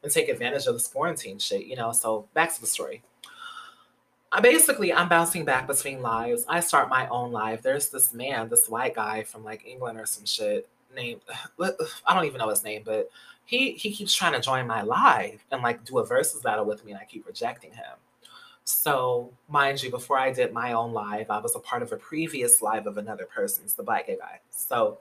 [0.02, 1.92] And take advantage of this quarantine shit, you know.
[1.92, 3.02] So back to the story.
[4.30, 6.44] I basically I'm bouncing back between lives.
[6.48, 7.62] I start my own life.
[7.62, 11.20] There's this man, this white guy from like England or some shit named
[11.60, 13.10] I don't even know his name, but
[13.44, 16.84] he he keeps trying to join my live and like do a versus battle with
[16.84, 17.96] me and I keep rejecting him.
[18.64, 21.96] So, mind you, before I did my own live, I was a part of a
[21.96, 24.38] previous live of another person's, the black gay guy.
[24.50, 24.98] So,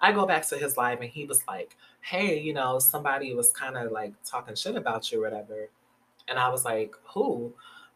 [0.00, 3.50] I go back to his live and he was like, Hey, you know, somebody was
[3.52, 5.68] kind of like talking shit about you or whatever.
[6.26, 7.52] And I was like, Who?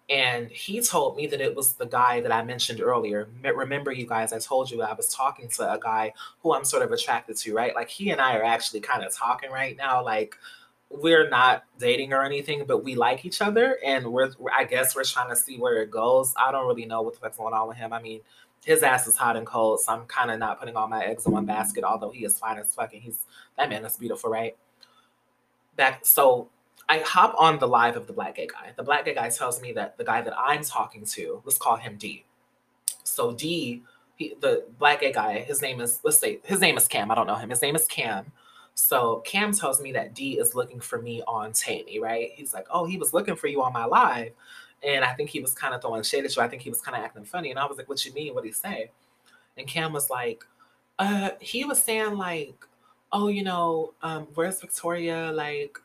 [0.09, 3.29] And he told me that it was the guy that I mentioned earlier.
[3.43, 6.83] Remember, you guys, I told you I was talking to a guy who I'm sort
[6.83, 7.75] of attracted to, right?
[7.75, 10.03] Like, he and I are actually kind of talking right now.
[10.03, 10.37] Like,
[10.91, 15.05] we're not dating or anything, but we like each other, and we're I guess we're
[15.05, 16.35] trying to see where it goes.
[16.37, 17.93] I don't really know what the fuck's going on with him.
[17.93, 18.21] I mean,
[18.65, 21.27] his ass is hot and cold, so I'm kind of not putting all my eggs
[21.27, 21.85] in one basket.
[21.85, 23.21] Although he is fine as fucking, he's
[23.57, 24.57] that man is beautiful, right?
[25.77, 26.49] Back so.
[26.91, 28.73] I hop on the live of the black gay guy.
[28.75, 31.77] The black gay guy tells me that the guy that I'm talking to, let's call
[31.77, 32.25] him D.
[33.05, 33.83] So D,
[34.17, 37.11] he, the black gay guy, his name is let's say his name is Cam.
[37.11, 37.51] I don't know him.
[37.51, 38.33] His name is Cam
[38.79, 42.31] so Cam tells me that D is looking for me on Taimi, right?
[42.35, 44.31] He's like, oh, he was looking for you on my live.
[44.85, 46.43] And I think he was kind of throwing shade at you.
[46.43, 47.51] I think he was kind of acting funny.
[47.51, 48.35] And I was like, what you mean?
[48.35, 48.93] What did he say?
[49.57, 50.45] And Cam was like,
[51.01, 52.55] uh, he was saying like,
[53.11, 55.33] oh, you know, um, where's Victoria?
[55.35, 55.77] Like,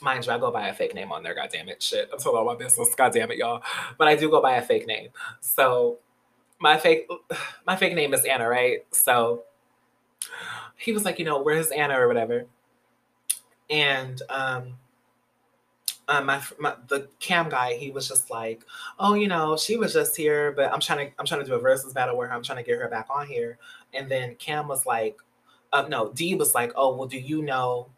[0.00, 1.34] mind you, I go by a fake name on there.
[1.34, 2.08] God damn it, shit.
[2.12, 2.94] I'm telling all my business.
[2.96, 3.64] God damn it, y'all.
[3.98, 5.08] But I do go by a fake name.
[5.40, 5.98] So
[6.60, 7.08] my fake,
[7.66, 8.86] my fake name is Anna, right?
[8.92, 9.42] So
[10.78, 12.46] he was like, you know, where's Anna or whatever.
[13.68, 14.74] And um,
[16.08, 18.64] uh, my, my the cam guy, he was just like,
[18.98, 21.54] oh, you know, she was just here, but I'm trying to I'm trying to do
[21.54, 23.58] a versus battle where I'm trying to get her back on here.
[23.92, 25.18] And then Cam was like,
[25.72, 27.88] uh, no, D was like, oh, well, do you know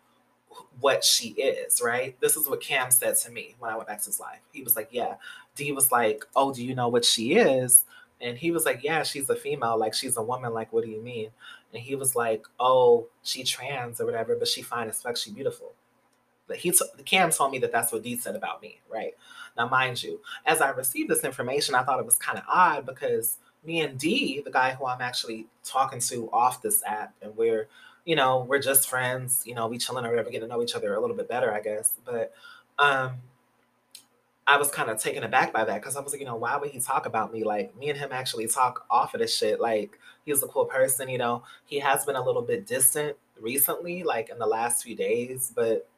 [0.80, 2.18] what she is, right?
[2.20, 4.40] This is what Cam said to me when I went back to his life.
[4.52, 5.14] He was like, yeah.
[5.54, 7.84] D was like, oh, do you know what she is?
[8.20, 9.78] And he was like, yeah, she's a female.
[9.78, 10.52] Like, she's a woman.
[10.52, 11.30] Like, what do you mean?
[11.72, 15.16] And he was like, oh, she trans or whatever, but she fine as fuck.
[15.16, 15.72] She beautiful.
[16.48, 19.14] But he, t- Cam told me that that's what D said about me, right?
[19.56, 22.86] Now, mind you, as I received this information, I thought it was kind of odd
[22.86, 27.36] because me and D, the guy who I'm actually talking to off this app, and
[27.36, 27.68] we're,
[28.04, 30.74] you know, we're just friends, you know, we chilling or whatever, getting to know each
[30.74, 31.94] other a little bit better, I guess.
[32.04, 32.32] But
[32.78, 33.18] um,
[34.50, 36.56] I was kind of taken aback by that because I was like, you know, why
[36.56, 37.44] would he talk about me?
[37.44, 39.60] Like, me and him actually talk off of this shit.
[39.60, 41.44] Like, he's a cool person, you know.
[41.66, 45.88] He has been a little bit distant recently, like in the last few days, but,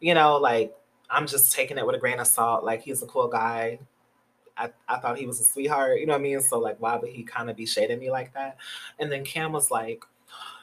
[0.00, 0.74] you know, like,
[1.08, 2.64] I'm just taking it with a grain of salt.
[2.64, 3.78] Like, he's a cool guy.
[4.58, 6.40] I, I thought he was a sweetheart, you know what I mean?
[6.42, 8.58] So, like, why would he kind of be shading me like that?
[8.98, 10.04] And then Cam was like,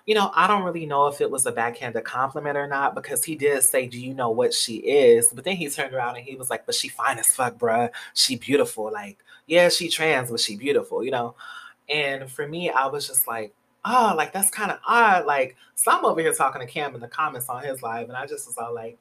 [0.05, 3.23] you know, I don't really know if it was a backhanded compliment or not because
[3.23, 5.29] he did say, Do you know what she is?
[5.33, 7.89] But then he turned around and he was like, But she fine as fuck, bruh.
[8.13, 8.91] She beautiful.
[8.91, 11.35] Like, yeah, she trans, but she beautiful, you know?
[11.89, 13.53] And for me, I was just like,
[13.85, 15.25] Oh, like that's kind of odd.
[15.25, 18.17] Like, so I'm over here talking to Cam in the comments on his live, and
[18.17, 18.97] I just was all like,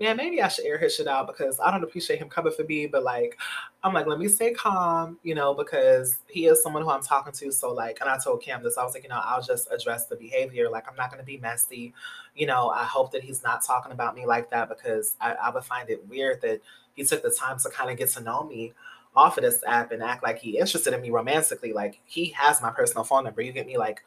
[0.00, 2.64] man, maybe I should air his shit out because I don't appreciate him coming for
[2.64, 2.86] me.
[2.86, 3.38] But like,
[3.84, 7.34] I'm like, let me stay calm, you know, because he is someone who I'm talking
[7.34, 7.52] to.
[7.52, 10.06] So like, and I told Cam this, I was like, you know, I'll just address
[10.06, 10.70] the behavior.
[10.70, 11.92] Like, I'm not going to be messy.
[12.34, 15.50] You know, I hope that he's not talking about me like that because I, I
[15.50, 16.62] would find it weird that
[16.94, 18.72] he took the time to kind of get to know me.
[19.16, 21.72] off of this app and act like he interested in me romantically.
[21.72, 23.42] Like he has my personal phone number.
[23.42, 24.04] You get me like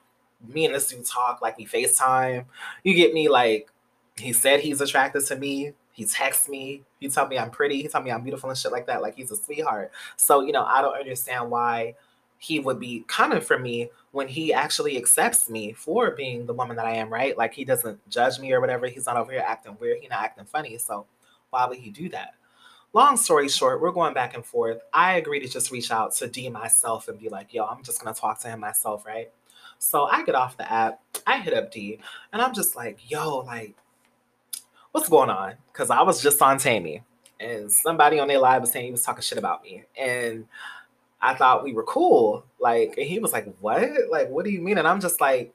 [0.48, 2.46] me and this dude talk like we FaceTime.
[2.84, 3.70] You get me like
[4.18, 5.74] he said he's attracted to me.
[5.98, 6.84] He texts me.
[7.00, 7.82] He told me I'm pretty.
[7.82, 9.02] He told me I'm beautiful and shit like that.
[9.02, 9.92] Like he's a sweetheart.
[10.16, 11.96] So, you know, I don't understand why
[12.38, 16.76] he would be coming for me when he actually accepts me for being the woman
[16.76, 17.36] that I am, right?
[17.36, 18.86] Like he doesn't judge me or whatever.
[18.86, 19.98] He's not over here acting weird.
[20.00, 20.78] He's not acting funny.
[20.78, 21.08] So
[21.50, 22.36] why would he do that?
[22.94, 24.78] Long story short, we're going back and forth.
[24.94, 28.00] I agree to just reach out to D myself and be like, yo, I'm just
[28.00, 29.32] gonna talk to him myself, right?
[29.80, 32.00] So I get off the app, I hit up D,
[32.32, 33.76] and I'm just like, yo, like,
[34.98, 35.54] what's going on?
[35.72, 37.04] Because I was just on Taimi,
[37.40, 39.84] and somebody on their live was saying he was talking shit about me.
[39.96, 40.48] And
[41.22, 42.44] I thought we were cool.
[42.60, 43.88] Like, and he was like, What?
[44.10, 44.80] Like, what do you mean?
[44.80, 45.54] And I'm just like,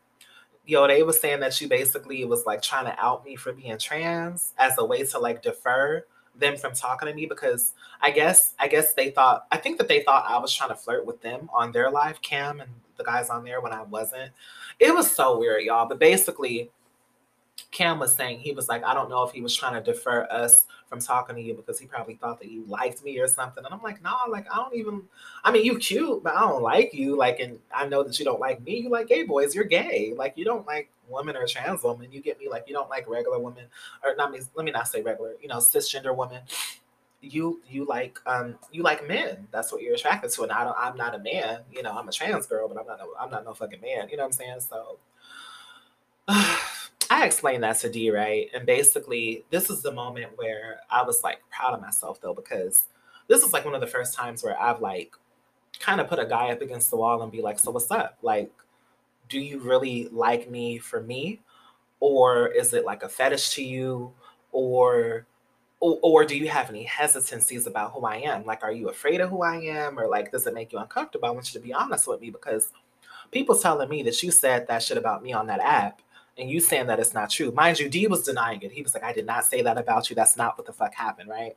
[0.64, 3.76] yo, they was saying that you basically was like trying to out me for being
[3.78, 6.04] trans as a way to like defer
[6.38, 9.88] them from talking to me because I guess I guess they thought I think that
[9.88, 13.04] they thought I was trying to flirt with them on their live cam and the
[13.04, 14.30] guys on there when I wasn't.
[14.78, 15.88] It was so weird, y'all.
[15.88, 16.70] But basically,
[17.70, 20.26] Cam was saying he was like, I don't know if he was trying to defer
[20.30, 23.64] us from talking to you because he probably thought that you liked me or something.
[23.64, 25.02] And I'm like, nah, like I don't even
[25.42, 27.16] I mean you cute, but I don't like you.
[27.16, 28.80] Like and I know that you don't like me.
[28.80, 30.12] You like gay boys, you're gay.
[30.14, 32.12] Like you don't like women or trans women.
[32.12, 33.64] You get me like you don't like regular women
[34.04, 36.42] or not let me not say regular, you know, cisgender women.
[37.22, 39.48] You you like um you like men.
[39.50, 40.42] That's what you're attracted to.
[40.42, 42.86] And I don't I'm not a man, you know, I'm a trans girl, but I'm
[42.86, 44.10] not no, I'm not no fucking man.
[44.10, 44.60] You know what I'm saying?
[44.60, 44.98] So
[47.22, 48.50] I explained that to D, right?
[48.52, 52.86] And basically, this is the moment where I was like proud of myself though, because
[53.28, 55.14] this is like one of the first times where I've like
[55.78, 58.18] kind of put a guy up against the wall and be like, so what's up?
[58.22, 58.50] Like,
[59.28, 61.40] do you really like me for me?
[62.00, 64.12] Or is it like a fetish to you?
[64.50, 65.24] Or
[65.78, 68.44] or, or do you have any hesitancies about who I am?
[68.44, 69.96] Like, are you afraid of who I am?
[69.96, 71.28] Or like, does it make you uncomfortable?
[71.28, 72.70] I want you to be honest with me because
[73.30, 76.02] people telling me that you said that shit about me on that app
[76.38, 77.52] and you saying that it's not true.
[77.52, 78.72] Mind you, D was denying it.
[78.72, 80.16] He was like, I did not say that about you.
[80.16, 81.56] That's not what the fuck happened, right?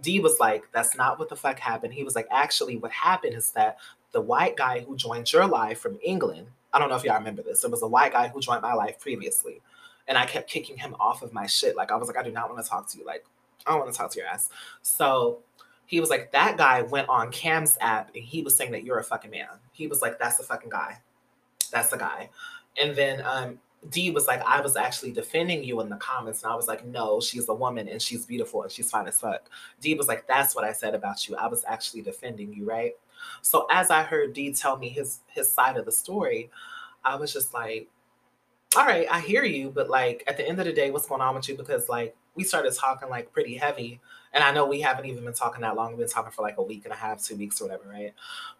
[0.00, 1.92] D was like, that's not what the fuck happened.
[1.92, 3.78] He was like, actually, what happened is that
[4.12, 7.42] the white guy who joined your life from England, I don't know if y'all remember
[7.42, 9.60] this, it was a white guy who joined my life previously.
[10.06, 11.76] And I kept kicking him off of my shit.
[11.76, 13.04] Like, I was like, I do not want to talk to you.
[13.04, 13.26] Like,
[13.66, 14.48] I don't want to talk to your ass.
[14.80, 15.40] So
[15.84, 18.98] he was like, that guy went on Cam's app and he was saying that you're
[18.98, 19.48] a fucking man.
[19.72, 20.98] He was like, that's the fucking guy.
[21.70, 22.30] That's the guy.
[22.82, 23.58] And then um,
[23.90, 26.42] D was like, I was actually defending you in the comments.
[26.42, 29.18] And I was like, no, she's a woman and she's beautiful and she's fine as
[29.18, 29.48] fuck.
[29.80, 31.36] D was like, that's what I said about you.
[31.36, 32.92] I was actually defending you, right?
[33.42, 36.50] So as I heard D tell me his his side of the story,
[37.04, 37.88] I was just like,
[38.76, 41.20] all right, I hear you, but like at the end of the day, what's going
[41.20, 41.56] on with you?
[41.56, 44.00] Because like we started talking like pretty heavy.
[44.32, 45.90] And I know we haven't even been talking that long.
[45.90, 48.12] We've been talking for like a week and a half, two weeks or whatever, right?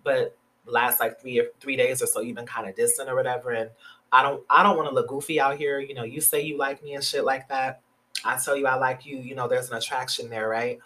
[0.02, 3.14] But last like three or three days or so, you've been kind of distant or
[3.14, 3.50] whatever.
[3.50, 3.70] And
[4.12, 5.80] I don't I don't want to look goofy out here.
[5.80, 7.80] You know, you say you like me and shit like that.
[8.24, 10.78] I tell you I like you, you know, there's an attraction there, right?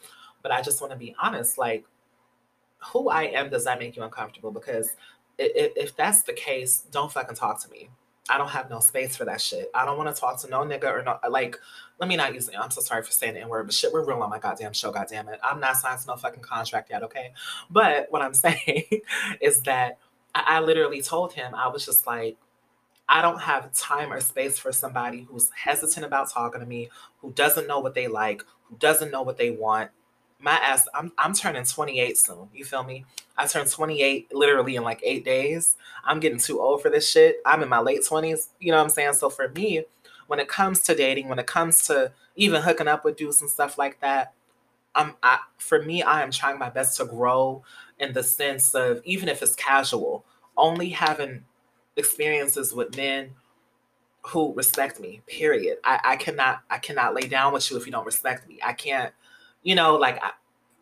[0.42, 1.84] But I just want to be honest, like
[2.78, 4.50] who I am does that make you uncomfortable?
[4.50, 4.90] Because
[5.38, 7.88] if, if that's the case, don't fucking talk to me.
[8.28, 9.70] I don't have no space for that shit.
[9.74, 11.58] I don't want to talk to no nigga or no like.
[11.98, 12.56] Let me not use it.
[12.58, 14.72] I'm so sorry for saying the N word, but shit, we're real on my goddamn
[14.72, 14.90] show.
[14.90, 17.02] Goddamn it, I'm not signed to no fucking contract yet.
[17.02, 17.32] Okay,
[17.70, 18.84] but what I'm saying
[19.40, 19.98] is that
[20.34, 22.36] I, I literally told him I was just like,
[23.12, 26.88] I don't have time or space for somebody who's hesitant about talking to me,
[27.20, 29.90] who doesn't know what they like, who doesn't know what they want.
[30.40, 32.48] My ass, I'm I'm turning 28 soon.
[32.54, 33.04] You feel me?
[33.36, 35.76] I turned 28 literally in like eight days.
[36.06, 37.36] I'm getting too old for this shit.
[37.44, 38.48] I'm in my late 20s.
[38.58, 39.12] You know what I'm saying?
[39.12, 39.84] So for me,
[40.26, 43.50] when it comes to dating, when it comes to even hooking up with dudes and
[43.50, 44.32] stuff like that,
[44.94, 47.62] I'm I, for me, I am trying my best to grow
[47.98, 50.24] in the sense of even if it's casual,
[50.56, 51.44] only having
[51.96, 53.30] experiences with men
[54.24, 55.78] who respect me period.
[55.84, 58.58] I, I cannot i cannot lay down with you if you don't respect me.
[58.64, 59.12] I can't
[59.62, 60.30] you know like I,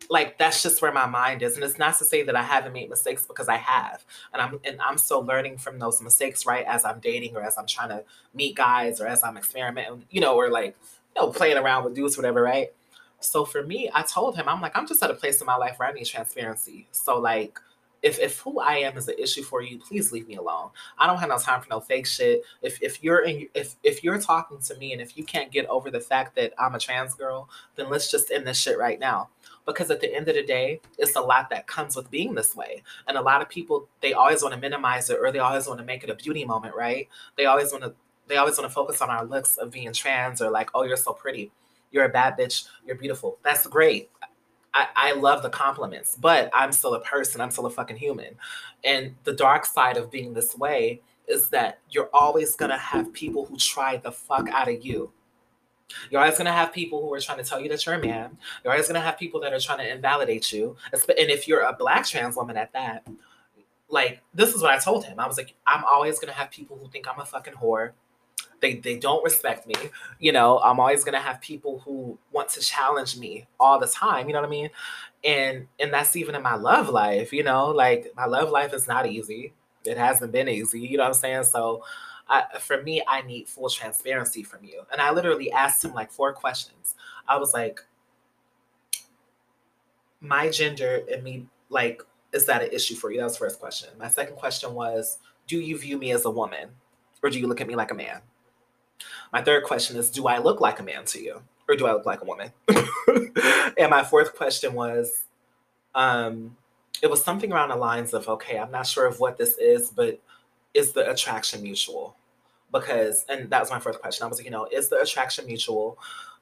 [0.09, 1.55] like that's just where my mind is.
[1.55, 4.05] And it's not to say that i haven't made mistakes because i have.
[4.33, 7.57] And i'm and i'm still learning from those mistakes right as i'm dating or as
[7.57, 8.03] i'm trying to
[8.33, 10.75] meet guys or as i'm experimenting you know or like
[11.15, 12.71] you know playing around with dudes whatever right?
[13.19, 15.55] So for me i told him i'm like i'm just at a place in my
[15.55, 16.87] life where i need transparency.
[16.91, 17.59] So like
[18.01, 20.69] if if who I am is an issue for you, please leave me alone.
[20.97, 22.43] I don't have no time for no fake shit.
[22.61, 25.67] If if you're in if if you're talking to me and if you can't get
[25.67, 28.99] over the fact that I'm a trans girl, then let's just end this shit right
[28.99, 29.29] now.
[29.65, 32.55] Because at the end of the day, it's a lot that comes with being this
[32.55, 32.81] way.
[33.07, 35.79] And a lot of people they always want to minimize it or they always want
[35.79, 37.07] to make it a beauty moment, right?
[37.37, 37.93] They always want to
[38.27, 40.97] they always want to focus on our looks of being trans or like, oh, you're
[40.97, 41.51] so pretty.
[41.91, 42.65] You're a bad bitch.
[42.85, 43.37] You're beautiful.
[43.43, 44.09] That's great
[44.73, 47.41] I, I love the compliments, but I'm still a person.
[47.41, 48.35] I'm still a fucking human.
[48.83, 53.45] And the dark side of being this way is that you're always gonna have people
[53.45, 55.11] who try the fuck out of you.
[56.09, 58.37] You're always gonna have people who are trying to tell you that you're a man.
[58.63, 60.75] You're always gonna have people that are trying to invalidate you.
[60.93, 63.07] And if you're a black trans woman at that,
[63.89, 65.19] like this is what I told him.
[65.19, 67.91] I was like, I'm always gonna have people who think I'm a fucking whore.
[68.61, 69.75] They they don't respect me.
[70.19, 74.27] You know, I'm always gonna have people who want to challenge me all the time.
[74.27, 74.69] You know what I mean?
[75.23, 77.33] And and that's even in my love life.
[77.33, 79.53] You know, like my love life is not easy.
[79.85, 80.79] It hasn't been easy.
[80.79, 81.43] You know what I'm saying?
[81.45, 81.83] So.
[82.29, 84.83] I, for me, I need full transparency from you.
[84.89, 86.95] And I literally asked him like four questions.
[87.27, 87.81] I was like,
[90.21, 92.01] my gender and me, like,
[92.31, 93.17] is that an issue for you?
[93.17, 93.89] That was the first question.
[93.99, 96.69] My second question was, do you view me as a woman
[97.21, 98.21] or do you look at me like a man?
[99.31, 101.93] My third question is, do I look like a man to you or do I
[101.93, 102.51] look like a woman?
[103.77, 105.23] and my fourth question was,
[105.95, 106.55] um,
[107.01, 109.89] it was something around the lines of, okay, I'm not sure of what this is,
[109.89, 110.19] but
[110.73, 112.15] is the attraction mutual?
[112.71, 114.25] Because, and that was my fourth question.
[114.25, 115.97] I was like, you know, is the attraction mutual?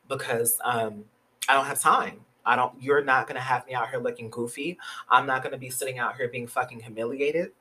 [0.08, 1.06] Because um,
[1.48, 2.22] I don't have time.
[2.46, 4.78] I don't, you're not to have me out here looking goofy.
[5.10, 7.52] I'm not to be sitting out here being fucking humiliated.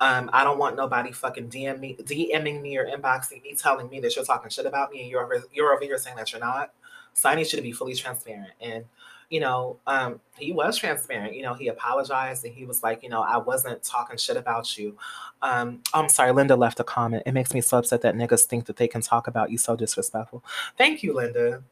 [0.00, 4.00] Um, I don't want nobody fucking DM me, DMing me or inboxing me, telling me
[4.00, 6.40] that you're talking shit about me and you're over, you're over here saying that you're
[6.40, 6.72] not.
[7.12, 8.52] So I need you to be fully transparent.
[8.60, 8.84] And
[9.30, 11.34] you know, um, he was transparent.
[11.34, 14.78] You know, he apologized and he was like, you know, I wasn't talking shit about
[14.78, 14.96] you.
[15.42, 17.24] Um, I'm sorry, Linda left a comment.
[17.26, 19.74] It makes me so upset that niggas think that they can talk about you so
[19.74, 20.44] disrespectful.
[20.78, 21.62] Thank you, Linda.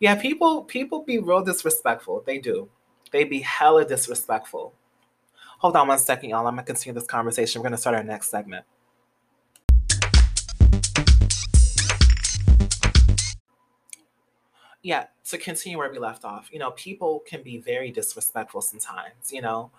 [0.00, 2.22] Yeah, people people be real disrespectful.
[2.26, 2.68] They do.
[3.12, 4.74] They be hella disrespectful.
[5.64, 6.46] Hold on one second, y'all.
[6.46, 7.58] I'm gonna continue this conversation.
[7.58, 8.66] We're gonna start our next segment.
[14.82, 19.32] yeah, to continue where we left off, you know, people can be very disrespectful sometimes,
[19.32, 19.70] you know.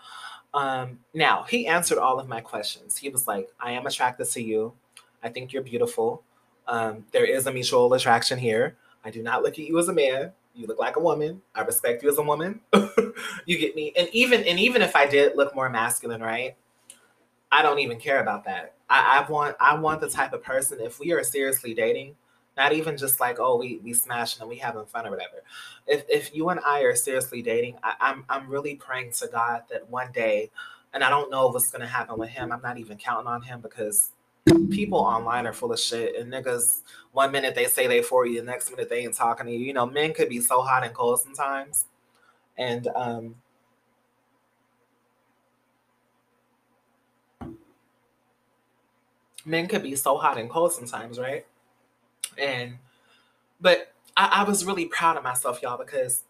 [0.55, 2.97] Um, now, he answered all of my questions.
[2.97, 4.73] He was like, I am attracted to you.
[5.21, 6.23] I think you're beautiful.
[6.67, 8.75] Um, there is a mutual attraction here.
[9.03, 10.31] I do not look at you as a man.
[10.55, 11.41] You look like a woman.
[11.53, 12.61] I respect you as a woman.
[13.45, 13.91] you get me.
[13.97, 16.55] And even and even if I did look more masculine, right?
[17.51, 18.73] I don't even care about that.
[18.89, 22.15] I, I want I want the type of person if we are seriously dating,
[22.57, 25.43] not even just like, oh, we we smashing and we having fun or whatever.
[25.87, 29.63] If if you and I are seriously dating, I, I'm I'm really praying to God
[29.71, 30.51] that one day,
[30.93, 32.51] and I don't know what's gonna happen with him.
[32.51, 34.11] I'm not even counting on him because
[34.69, 36.81] people online are full of shit and niggas
[37.13, 39.59] one minute they say they for you the next minute they ain't talking to you.
[39.59, 41.85] You know men could be so hot and cold sometimes.
[42.57, 43.35] And um
[49.45, 51.45] men could be so hot and cold sometimes right?
[52.37, 52.77] And
[53.59, 56.23] but I, I was really proud of myself, y'all, because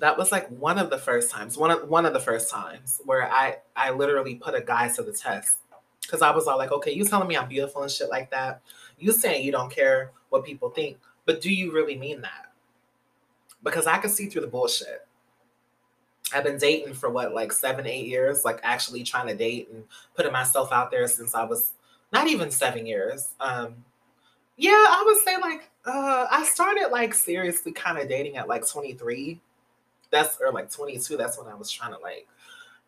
[0.00, 3.00] that was like one of the first times, one of one of the first times
[3.04, 5.58] where I I literally put a guy to the test.
[6.08, 8.60] Cause I was all like, okay, you telling me I'm beautiful and shit like that.
[8.98, 12.52] You saying you don't care what people think, but do you really mean that?
[13.62, 15.06] Because I can see through the bullshit.
[16.34, 19.84] I've been dating for what, like seven, eight years, like actually trying to date and
[20.14, 21.72] putting myself out there since I was
[22.12, 23.34] not even seven years.
[23.40, 23.76] Um,
[24.56, 28.66] yeah, I would say like uh I started like seriously kind of dating at like
[28.66, 29.40] 23.
[30.10, 31.16] That's or like 22.
[31.16, 32.28] That's when I was trying to like,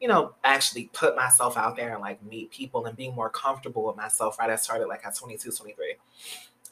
[0.05, 3.87] you know, actually put myself out there and like meet people and being more comfortable
[3.87, 4.39] with myself.
[4.39, 4.51] Right.
[4.51, 5.95] I started like at 22, 23.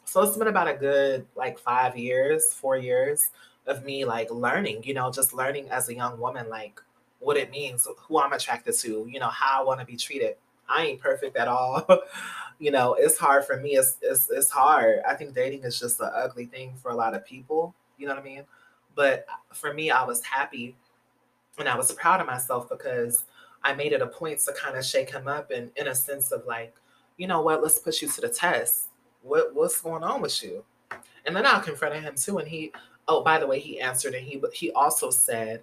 [0.04, 3.30] So it's been about a good like five years, four years
[3.66, 6.78] of me like learning, you know, just learning as a young woman, like
[7.20, 10.36] what it means, who I'm attracted to, you know, how I want to be treated.
[10.68, 11.86] I ain't perfect at all.
[12.58, 13.76] you know, it's hard for me.
[13.76, 14.98] It's, it's it's hard.
[15.08, 17.74] I think dating is just an ugly thing for a lot of people.
[17.96, 18.44] You know what I mean?
[18.94, 19.24] But
[19.54, 20.76] for me, I was happy
[21.58, 23.24] and I was proud of myself because
[23.62, 26.32] I made it a point to kind of shake him up and in a sense
[26.32, 26.74] of like,
[27.16, 28.88] you know what, let's put you to the test.
[29.22, 30.64] What what's going on with you?
[31.24, 32.72] And then I confronted him too, and he,
[33.06, 35.62] oh, by the way, he answered and he he also said,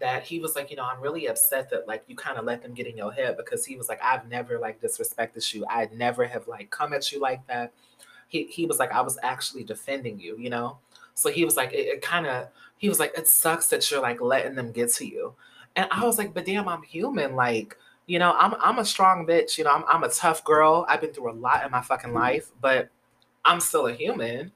[0.00, 2.62] that he was like, you know, I'm really upset that like you kind of let
[2.62, 5.64] them get in your head because he was like, I've never like disrespected you.
[5.68, 7.72] I'd never have like come at you like that.
[8.28, 10.78] He he was like, I was actually defending you, you know?
[11.14, 12.48] So he was like, it, it kind of
[12.78, 15.34] he was like, it sucks that you're like letting them get to you.
[15.76, 17.36] And I was like, but damn, I'm human.
[17.36, 17.76] Like,
[18.06, 20.86] you know, I'm I'm a strong bitch, you know, I'm I'm a tough girl.
[20.88, 22.18] I've been through a lot in my fucking mm-hmm.
[22.18, 22.88] life, but
[23.44, 24.52] I'm still a human,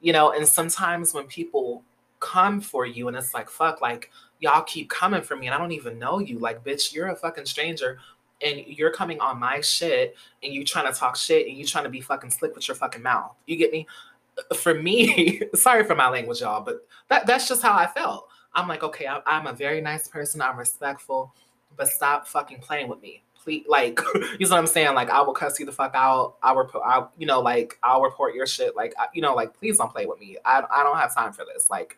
[0.00, 1.82] you know, and sometimes when people
[2.20, 4.10] come for you and it's like fuck like
[4.40, 6.38] y'all keep coming for me and I don't even know you.
[6.38, 7.98] Like, bitch, you're a fucking stranger
[8.42, 11.84] and you're coming on my shit and you trying to talk shit and you trying
[11.84, 13.34] to be fucking slick with your fucking mouth.
[13.46, 13.86] You get me?
[14.56, 18.28] For me, sorry for my language, y'all, but that, that's just how I felt.
[18.54, 20.40] I'm like, okay, I, I'm a very nice person.
[20.40, 21.34] I'm respectful,
[21.76, 23.22] but stop fucking playing with me.
[23.42, 24.94] Please, like, you know what I'm saying?
[24.94, 26.36] Like, I will cuss you the fuck out.
[26.42, 28.74] I will, I, you know, like, I'll report your shit.
[28.74, 30.38] Like, you know, like, please don't play with me.
[30.44, 31.68] I, I don't have time for this.
[31.68, 31.96] Like,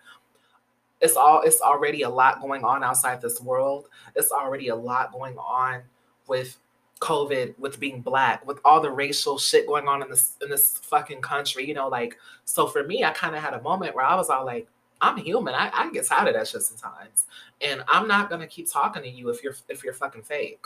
[1.01, 3.89] it's all, it's already a lot going on outside this world.
[4.14, 5.82] It's already a lot going on
[6.26, 6.57] with
[7.01, 10.78] COVID, with being black, with all the racial shit going on in this in this
[10.78, 14.05] fucking country, you know, like so for me, I kind of had a moment where
[14.05, 14.66] I was all like,
[15.01, 15.55] I'm human.
[15.55, 17.26] I, I get tired of that shit sometimes.
[17.61, 20.64] And I'm not gonna keep talking to you if you're if you're fucking fake.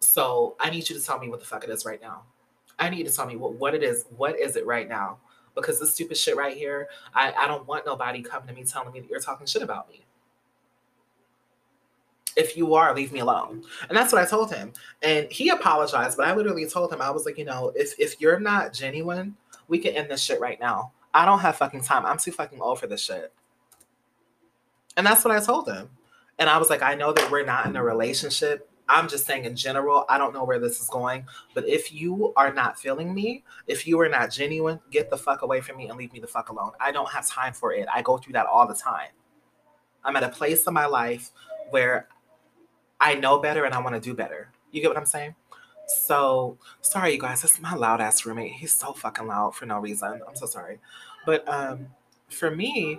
[0.00, 2.22] So I need you to tell me what the fuck it is right now.
[2.78, 4.06] I need to tell me what, what it is.
[4.16, 5.18] What is it right now?
[5.54, 8.92] Because this stupid shit right here, I, I don't want nobody coming to me telling
[8.92, 10.04] me that you're talking shit about me
[12.36, 13.62] if you are, leave me alone.
[13.88, 14.72] And that's what I told him.
[15.02, 18.20] And he apologized, but I literally told him, I was like, you know, if if
[18.20, 19.36] you're not genuine,
[19.68, 20.92] we can end this shit right now.
[21.12, 22.04] I don't have fucking time.
[22.04, 23.32] I'm too fucking old for this shit.
[24.96, 25.90] And that's what I told him.
[26.38, 28.68] And I was like, I know that we're not in a relationship.
[28.88, 31.26] I'm just saying in general, I don't know where this is going.
[31.54, 35.42] But if you are not feeling me, if you are not genuine, get the fuck
[35.42, 36.72] away from me and leave me the fuck alone.
[36.80, 37.86] I don't have time for it.
[37.92, 39.08] I go through that all the time.
[40.04, 41.30] I'm at a place in my life
[41.70, 42.08] where
[43.04, 44.48] I know better and I want to do better.
[44.72, 45.34] You get what I'm saying?
[45.86, 47.42] So sorry, you guys.
[47.42, 48.52] This is my loud ass roommate.
[48.52, 50.22] He's so fucking loud for no reason.
[50.26, 50.78] I'm so sorry.
[51.26, 51.88] But um,
[52.30, 52.98] for me,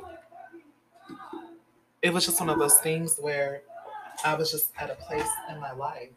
[2.04, 3.64] it was just one of those things where
[4.24, 6.12] I was just at a place in my life.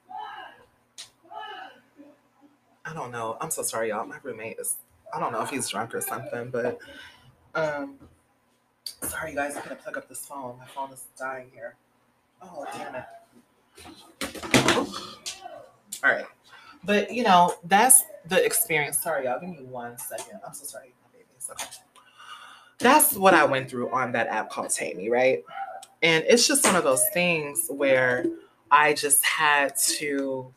[2.85, 3.39] I don't know.
[3.41, 4.07] I'm so sorry, y'all.
[4.07, 4.77] My roommate is.
[5.15, 6.79] I don't know if he's drunk or something, but
[7.55, 7.95] um,
[9.01, 9.57] sorry, you guys.
[9.57, 10.59] I'm gonna plug up this phone.
[10.59, 11.77] My phone is dying here.
[12.43, 13.05] Oh damn it.
[16.05, 16.27] All right.
[16.85, 18.99] But you know, that's the experience.
[18.99, 19.41] Sorry, y'all.
[19.41, 20.41] Give me one second.
[20.47, 20.93] I'm so sorry.
[21.51, 21.65] Okay.
[22.79, 25.43] That's what I went through on that app called Taimi, right?
[26.03, 28.25] And it's just one of those things where
[28.71, 30.53] I just had to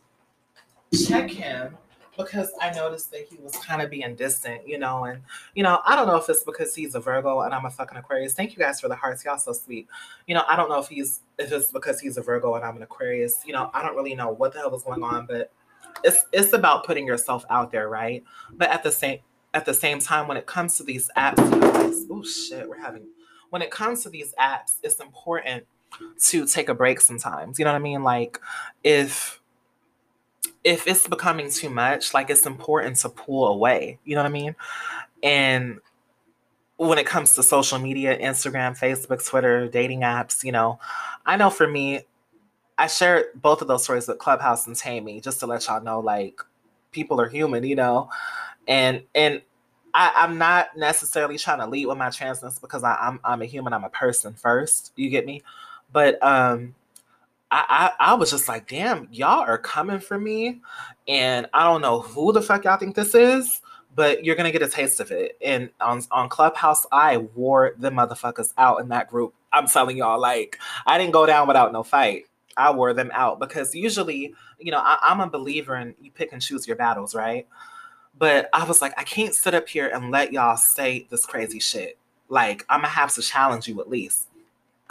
[1.06, 1.76] check him
[2.24, 5.22] because I noticed that he was kind of being distant, you know, and
[5.54, 7.96] you know, I don't know if it's because he's a Virgo and I'm a fucking
[7.96, 8.34] Aquarius.
[8.34, 9.88] Thank you guys for the hearts, y'all so sweet.
[10.26, 12.76] You know, I don't know if he's if it's because he's a Virgo and I'm
[12.76, 13.42] an Aquarius.
[13.46, 15.52] You know, I don't really know what the hell is going on, but
[16.04, 18.24] it's it's about putting yourself out there, right?
[18.52, 19.18] But at the same
[19.54, 21.38] at the same time, when it comes to these apps,
[22.10, 23.06] oh shit, we're having
[23.50, 25.64] when it comes to these apps, it's important
[26.18, 27.58] to take a break sometimes.
[27.58, 28.02] You know what I mean?
[28.02, 28.40] Like
[28.82, 29.41] if
[30.64, 33.98] if it's becoming too much, like it's important to pull away.
[34.04, 34.56] You know what I mean?
[35.22, 35.78] And
[36.76, 40.78] when it comes to social media, Instagram, Facebook, Twitter, dating apps, you know,
[41.26, 42.02] I know for me,
[42.78, 46.00] I shared both of those stories with Clubhouse and Taimi just to let y'all know,
[46.00, 46.40] like,
[46.92, 48.08] people are human, you know,
[48.68, 49.42] and and
[49.94, 53.46] I, I'm not necessarily trying to lead with my transness because I, I'm I'm a
[53.46, 54.92] human, I'm a person first.
[54.96, 55.42] You get me?
[55.92, 56.74] But um
[57.52, 60.62] I, I, I was just like, damn, y'all are coming for me.
[61.08, 63.60] And I don't know who the fuck y'all think this is,
[63.94, 65.38] but you're gonna get a taste of it.
[65.44, 69.34] And on, on Clubhouse, I wore the motherfuckers out in that group.
[69.52, 72.24] I'm telling y'all, like, I didn't go down without no fight.
[72.56, 76.32] I wore them out because usually, you know, I, I'm a believer in you pick
[76.32, 77.46] and choose your battles, right?
[78.18, 81.60] But I was like, I can't sit up here and let y'all say this crazy
[81.60, 81.98] shit.
[82.30, 84.28] Like, I'm gonna have to challenge you at least.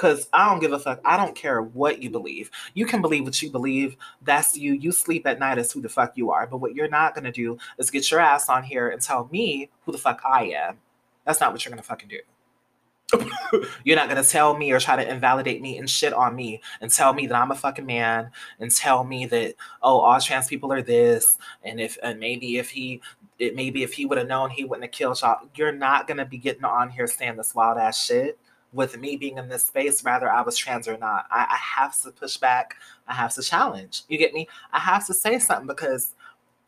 [0.01, 0.99] Cause I don't give a fuck.
[1.05, 2.49] I don't care what you believe.
[2.73, 3.97] You can believe what you believe.
[4.23, 4.73] That's you.
[4.73, 6.47] You sleep at night as who the fuck you are.
[6.47, 9.69] But what you're not gonna do is get your ass on here and tell me
[9.85, 10.79] who the fuck I am.
[11.23, 13.63] That's not what you're gonna fucking do.
[13.83, 16.89] you're not gonna tell me or try to invalidate me and shit on me and
[16.89, 20.73] tell me that I'm a fucking man and tell me that oh all trans people
[20.73, 23.01] are this and if and maybe if he
[23.37, 25.47] it maybe if he would have known he wouldn't have killed y'all.
[25.53, 28.39] You're not gonna be getting on here saying this wild ass shit
[28.73, 31.25] with me being in this space, whether I was trans or not.
[31.29, 32.75] I, I have to push back.
[33.07, 34.03] I have to challenge.
[34.07, 34.47] You get me?
[34.71, 36.15] I have to say something because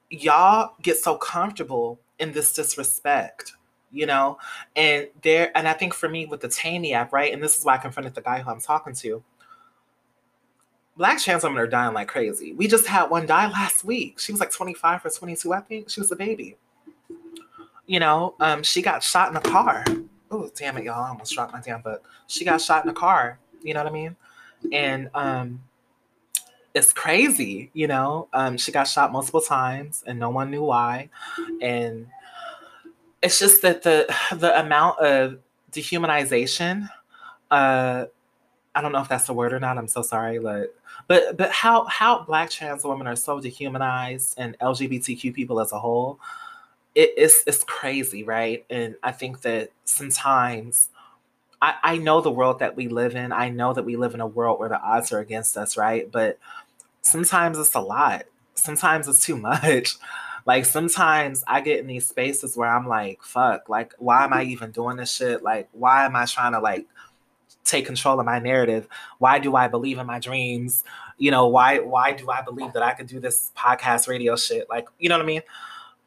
[0.10, 3.54] y'all get so comfortable in this disrespect
[3.94, 4.38] you know
[4.76, 7.64] and there and i think for me with the Taimi app right and this is
[7.64, 9.24] why i confronted the guy who i'm talking to
[10.98, 14.32] black trans women are dying like crazy we just had one die last week she
[14.32, 16.58] was like 25 or 22 i think she was a baby
[17.86, 19.86] you know um, she got shot in a car
[20.34, 22.04] oh damn it, y'all, I almost dropped my damn book.
[22.28, 24.16] She got shot in a car, you know what I mean?
[24.72, 25.62] And um
[26.74, 28.28] it's crazy, you know.
[28.34, 31.10] Um, she got shot multiple times and no one knew why.
[31.62, 32.08] And
[33.22, 35.40] it's just that the the amount of
[35.72, 36.90] dehumanization,
[37.52, 38.06] uh,
[38.76, 40.76] I don't know if that's the word or not, I'm so sorry, but
[41.08, 45.80] but but how how black trans women are so dehumanized and LGBTQ people as a
[45.80, 46.20] whole
[46.96, 48.66] it, it's it's crazy, right?
[48.70, 50.90] And I think that sometimes
[51.62, 53.32] I, I know the world that we live in.
[53.32, 56.12] I know that we live in a world where the odds are against us, right?
[56.12, 56.38] But
[57.02, 58.24] sometimes it's a lot.
[58.56, 59.96] Sometimes it's too much.
[60.46, 64.42] Like sometimes I get in these spaces where I'm like, fuck, like why am I
[64.42, 64.52] mm-hmm.
[64.52, 65.42] even doing this shit?
[65.42, 66.86] Like why am I trying to like
[67.64, 68.88] take control of my narrative?
[69.20, 70.84] Why do I believe in my dreams?
[71.18, 74.70] You know, why why do I believe that I could do this podcast radio shit?
[74.70, 75.42] Like, you know what I mean?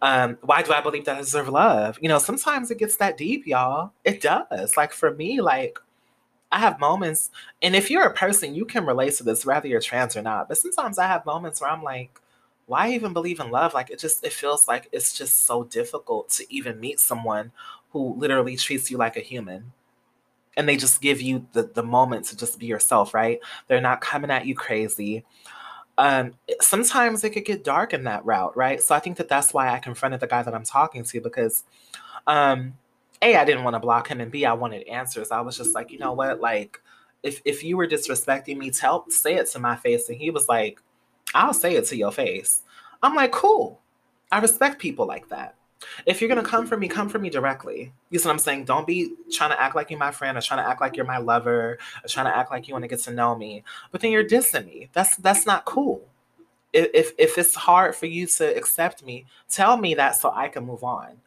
[0.02, 1.98] Um, why do I believe that I deserve love?
[2.00, 3.92] You know, sometimes it gets that deep, y'all.
[4.04, 4.76] It does.
[4.76, 5.78] Like for me, like
[6.52, 7.30] I have moments,
[7.62, 10.48] and if you're a person, you can relate to this, whether you're trans or not.
[10.48, 12.20] But sometimes I have moments where I'm like,
[12.66, 13.74] why even believe in love?
[13.74, 17.52] Like it just it feels like it's just so difficult to even meet someone
[17.90, 19.72] who literally treats you like a human.
[20.56, 23.40] And they just give you the, the moment to just be yourself, right?
[23.68, 25.24] They're not coming at you crazy.
[25.98, 28.82] Um, sometimes it could get dark in that route, right?
[28.82, 31.64] So I think that that's why I confronted the guy that I'm talking to because,
[32.26, 32.74] um,
[33.22, 35.30] a, I didn't want to block him, and B, I wanted answers.
[35.30, 36.80] I was just like, you know what, like,
[37.22, 40.08] if if you were disrespecting me, tell say it to my face.
[40.08, 40.80] And he was like,
[41.34, 42.62] I'll say it to your face.
[43.02, 43.80] I'm like, cool.
[44.30, 45.54] I respect people like that.
[46.06, 46.68] If you're gonna come mm-hmm.
[46.68, 47.92] for me, come for me directly.
[48.10, 48.64] You see what I'm saying?
[48.64, 51.06] Don't be trying to act like you're my friend or trying to act like you're
[51.06, 53.62] my lover or trying to act like you want to get to know me.
[53.90, 54.88] But then you're dissing me.
[54.92, 56.06] That's that's not cool.
[56.72, 60.48] If, if if it's hard for you to accept me, tell me that so I
[60.48, 61.18] can move on.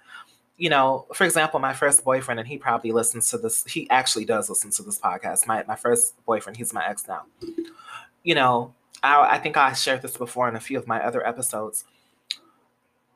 [0.58, 3.64] You know, for example, my first boyfriend, and he probably listens to this.
[3.66, 5.48] He actually does listen to this podcast.
[5.48, 7.24] My my first boyfriend, he's my ex now.
[8.24, 11.26] You know, I, I think I shared this before in a few of my other
[11.26, 11.86] episodes.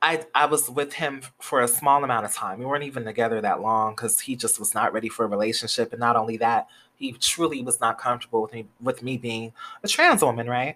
[0.04, 2.60] I, I was with him for a small amount of time.
[2.60, 5.94] We weren't even together that long because he just was not ready for a relationship.
[5.94, 9.88] And not only that, he truly was not comfortable with me with me being a
[9.88, 10.76] trans woman, right?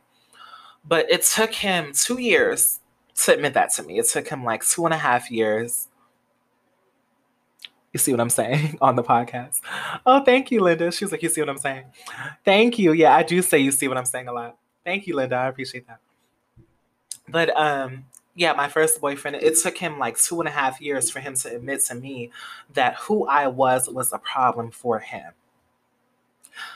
[0.87, 2.79] But it took him two years
[3.17, 3.99] to admit that to me.
[3.99, 5.89] It took him like two and a half years.
[7.91, 9.59] You see what I'm saying on the podcast?
[10.05, 10.89] Oh, thank you, Linda.
[10.89, 11.83] She was like, You see what I'm saying?
[12.45, 12.93] Thank you.
[12.93, 14.57] Yeah, I do say you see what I'm saying a lot.
[14.85, 15.35] Thank you, Linda.
[15.35, 15.99] I appreciate that.
[17.27, 18.05] But um,
[18.37, 21.33] yeah, my first boyfriend, it took him like two and a half years for him
[21.33, 22.31] to admit to me
[22.75, 25.31] that who I was was a problem for him.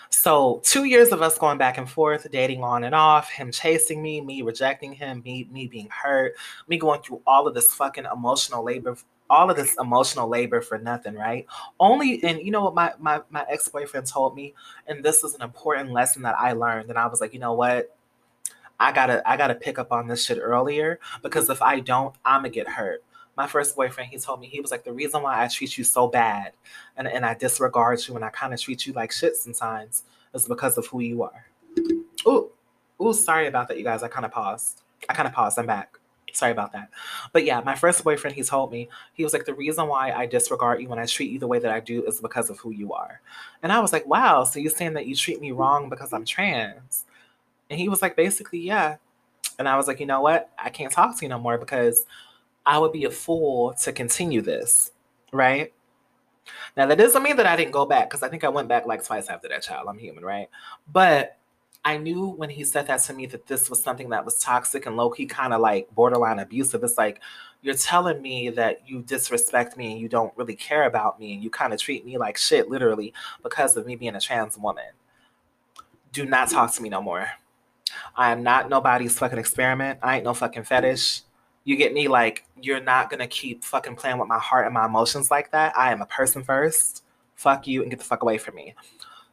[0.09, 4.01] So, two years of us going back and forth, dating on and off, him chasing
[4.01, 6.33] me, me rejecting him, me, me being hurt,
[6.67, 8.97] me going through all of this fucking emotional labor,
[9.29, 11.45] all of this emotional labor for nothing, right?
[11.79, 14.55] Only, and you know what my, my, my ex boyfriend told me,
[14.87, 17.53] and this is an important lesson that I learned, and I was like, you know
[17.53, 17.95] what?
[18.81, 22.49] I gotta I gotta pick up on this shit earlier because if I don't, I'ma
[22.49, 23.03] get hurt.
[23.37, 25.83] My first boyfriend, he told me he was like the reason why I treat you
[25.83, 26.53] so bad
[26.97, 30.03] and, and I disregard you and I kind of treat you like shit sometimes
[30.33, 31.45] is because of who you are.
[32.27, 32.49] Ooh,
[32.99, 34.01] ooh, sorry about that, you guys.
[34.01, 34.81] I kind of paused.
[35.07, 35.59] I kind of paused.
[35.59, 35.99] I'm back.
[36.33, 36.89] Sorry about that.
[37.33, 40.25] But yeah, my first boyfriend, he told me, he was like, the reason why I
[40.25, 42.71] disregard you and I treat you the way that I do is because of who
[42.71, 43.21] you are.
[43.61, 46.25] And I was like, wow, so you're saying that you treat me wrong because I'm
[46.25, 47.05] trans?
[47.71, 48.97] And he was like, basically, yeah.
[49.57, 50.51] And I was like, you know what?
[50.59, 52.05] I can't talk to you no more because
[52.65, 54.91] I would be a fool to continue this.
[55.31, 55.71] Right.
[56.75, 58.85] Now, that doesn't mean that I didn't go back because I think I went back
[58.85, 59.87] like twice after that child.
[59.87, 60.49] I'm human, right?
[60.91, 61.37] But
[61.85, 64.85] I knew when he said that to me that this was something that was toxic
[64.85, 66.83] and low key, kind of like borderline abusive.
[66.83, 67.21] It's like,
[67.61, 71.41] you're telling me that you disrespect me and you don't really care about me and
[71.41, 73.13] you kind of treat me like shit, literally,
[73.43, 74.91] because of me being a trans woman.
[76.11, 77.29] Do not talk to me no more.
[78.15, 79.99] I am not nobody's fucking experiment.
[80.01, 81.21] I ain't no fucking fetish.
[81.63, 82.07] You get me?
[82.07, 85.77] Like, you're not gonna keep fucking playing with my heart and my emotions like that.
[85.77, 87.03] I am a person first.
[87.35, 88.75] Fuck you and get the fuck away from me.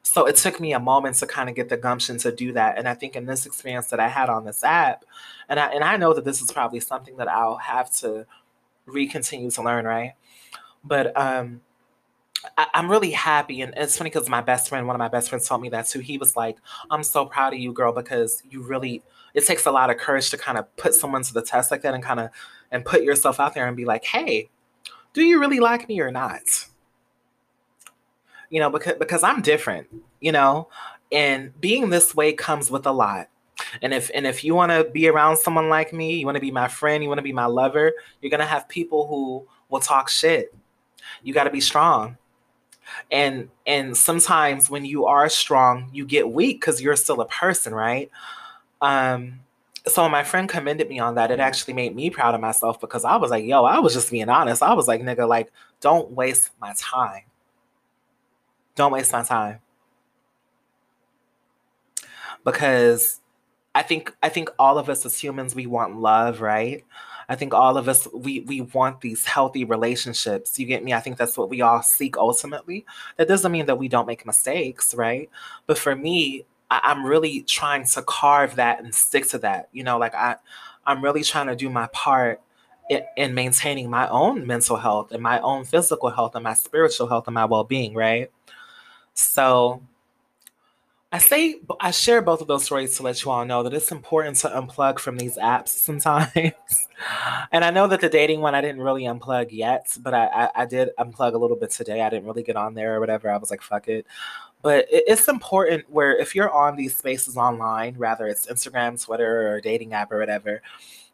[0.02, 2.78] So it took me a moment to kind of get the gumption to do that.
[2.78, 5.04] And I think in this experience that I had on this app,
[5.48, 8.26] and I and I know that this is probably something that I'll have to
[8.86, 10.14] re-continue to learn, right?
[10.85, 11.60] But um
[12.56, 13.62] I, am really happy.
[13.62, 15.86] And it's funny because my best friend, one of my best friends told me that
[15.86, 16.01] too.
[16.01, 16.56] He was like,
[16.90, 19.02] I'm so proud of you, girl, because you really,
[19.35, 21.82] it takes a lot of courage to kind of put someone to the test like
[21.82, 22.31] that and kind of,
[22.70, 24.48] and put yourself out there and be like, hey,
[25.12, 26.66] do you really like me or not?
[28.51, 29.89] You know, because, because I'm different,
[30.20, 30.69] you know,
[31.10, 33.28] and being this way comes with a lot.
[33.82, 36.40] And if and if you want to be around someone like me, you want to
[36.40, 37.93] be my friend, you want to be my lover,
[38.23, 40.55] you're gonna have people who will talk shit.
[41.24, 42.16] You got to be strong
[43.10, 47.74] and and sometimes when you are strong you get weak because you're still a person
[47.74, 48.10] right?
[48.81, 49.40] Um
[49.86, 51.31] so my friend commended me on that.
[51.31, 54.10] It actually made me proud of myself because i was like yo i was just
[54.10, 54.62] being honest.
[54.62, 55.51] I was like nigga like
[55.81, 57.23] don't waste my time.
[58.74, 59.60] Don't waste my time.
[62.44, 63.20] Because
[63.74, 66.85] i think i think all of us as humans we want love right
[67.28, 70.59] I think all of us we we want these healthy relationships.
[70.59, 70.94] You get me?
[70.94, 72.86] I think that's what we all seek ultimately.
[73.16, 75.28] That doesn't mean that we don't make mistakes, right?
[75.66, 79.68] But for me, I, I'm really trying to carve that and stick to that.
[79.72, 80.36] You know, like I
[80.86, 82.40] I'm really trying to do my part
[82.88, 87.06] in, in maintaining my own mental health and my own physical health and my spiritual
[87.09, 88.30] health and my well-being, right?
[89.14, 89.82] So
[91.10, 93.90] I say I share both of those stories to let you all know that it's
[93.90, 96.35] important to unplug from these apps sometimes.
[97.52, 100.51] and I know that the dating one I didn't really unplug yet, but I, I,
[100.55, 102.02] I did unplug a little bit today.
[102.02, 103.30] I didn't really get on there or whatever.
[103.30, 104.06] I was like, fuck it.
[104.60, 109.51] But it, it's important where if you're on these spaces online, rather it's Instagram, Twitter,
[109.51, 110.60] or dating app or whatever,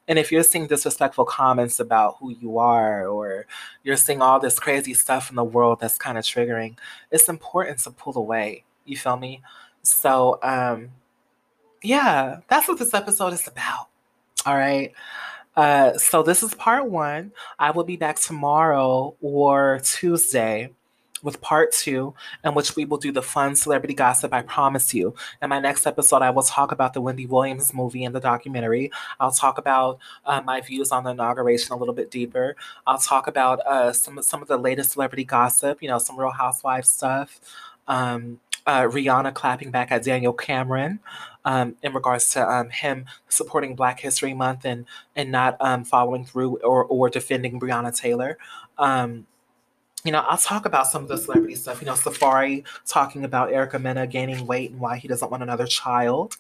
[0.09, 3.47] and if you're seeing disrespectful comments about who you are, or
[3.85, 6.77] you're seeing all this crazy stuff in the world that's kind of triggering,
[7.11, 8.65] it's important to pull away.
[8.85, 9.41] You feel me?
[9.85, 10.91] So, um,
[11.83, 13.89] yeah, that's what this episode is about.
[14.47, 14.93] All right.
[15.57, 17.33] Uh, so this is part one.
[17.59, 20.71] I will be back tomorrow or Tuesday
[21.23, 24.35] with part two, in which we will do the fun celebrity gossip.
[24.35, 25.15] I promise you.
[25.41, 28.91] In my next episode, I will talk about the Wendy Williams movie and the documentary.
[29.21, 32.57] I'll talk about uh, my views on the inauguration a little bit deeper.
[32.87, 35.83] I'll talk about uh, some some of the latest celebrity gossip.
[35.83, 37.41] You know, some Real Housewives stuff.
[37.89, 41.01] Um, uh, Rihanna clapping back at Daniel Cameron
[41.45, 44.87] um, in regards to um, him supporting Black History Month and
[45.17, 48.39] and not um, following through or or defending Breonna Taylor.
[48.79, 49.27] Um,
[50.05, 51.81] you know, I'll talk about some of the celebrity stuff.
[51.81, 55.67] You know, Safaree talking about Erica Mena gaining weight and why he doesn't want another
[55.67, 56.37] child.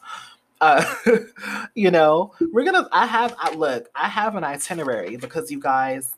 [0.60, 0.84] Uh,
[1.74, 2.88] you know, we're gonna.
[2.92, 3.34] I have.
[3.38, 3.88] I look.
[3.94, 6.16] I have an itinerary because you guys.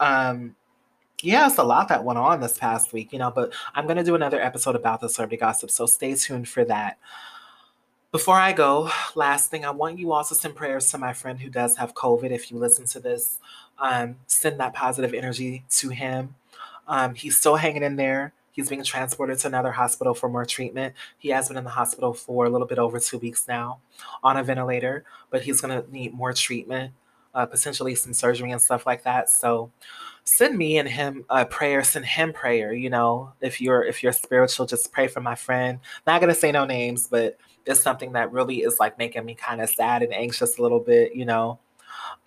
[0.00, 0.56] Um,
[1.22, 3.96] yeah, it's a lot that went on this past week, you know, but I'm going
[3.96, 6.98] to do another episode about the celebrity gossip, so stay tuned for that.
[8.12, 11.38] Before I go, last thing, I want you all to send prayers to my friend
[11.38, 12.32] who does have COVID.
[12.32, 13.38] If you listen to this,
[13.78, 16.34] um, send that positive energy to him.
[16.88, 18.32] Um, he's still hanging in there.
[18.50, 20.94] He's being transported to another hospital for more treatment.
[21.18, 23.78] He has been in the hospital for a little bit over two weeks now
[24.24, 26.92] on a ventilator, but he's going to need more treatment,
[27.32, 29.30] uh, potentially some surgery and stuff like that.
[29.30, 29.70] So,
[30.30, 34.12] send me and him a prayer send him prayer you know if you're if you're
[34.12, 35.80] spiritual just pray for my friend.
[36.06, 37.36] Not gonna say no names but
[37.66, 40.78] it's something that really is like making me kind of sad and anxious a little
[40.80, 41.58] bit you know.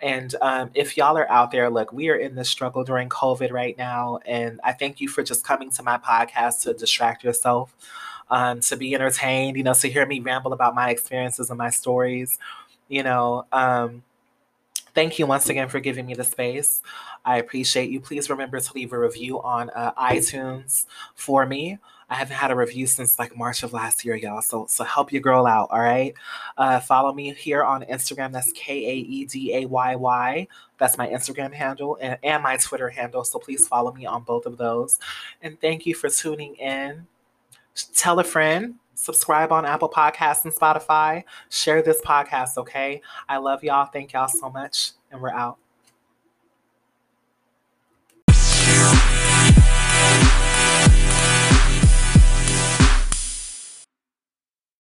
[0.01, 3.51] And um, if y'all are out there look we are in this struggle during covid
[3.51, 7.73] right now and i thank you for just coming to my podcast to distract yourself
[8.29, 11.69] um, to be entertained you know to hear me ramble about my experiences and my
[11.69, 12.37] stories
[12.89, 14.03] you know um,
[14.93, 16.81] thank you once again for giving me the space
[17.25, 17.99] I appreciate you.
[18.01, 21.77] Please remember to leave a review on uh, iTunes for me.
[22.09, 24.41] I haven't had a review since like March of last year, y'all.
[24.41, 26.13] So so help your girl out, all right?
[26.57, 28.33] Uh, follow me here on Instagram.
[28.33, 30.47] That's K A E D A Y Y.
[30.77, 33.23] That's my Instagram handle and, and my Twitter handle.
[33.23, 34.99] So please follow me on both of those.
[35.41, 37.07] And thank you for tuning in.
[37.95, 38.75] Tell a friend.
[39.03, 41.25] Subscribe on Apple Podcasts and Spotify.
[41.49, 43.01] Share this podcast, okay?
[43.27, 43.85] I love y'all.
[43.85, 44.91] Thank y'all so much.
[45.11, 45.57] And we're out.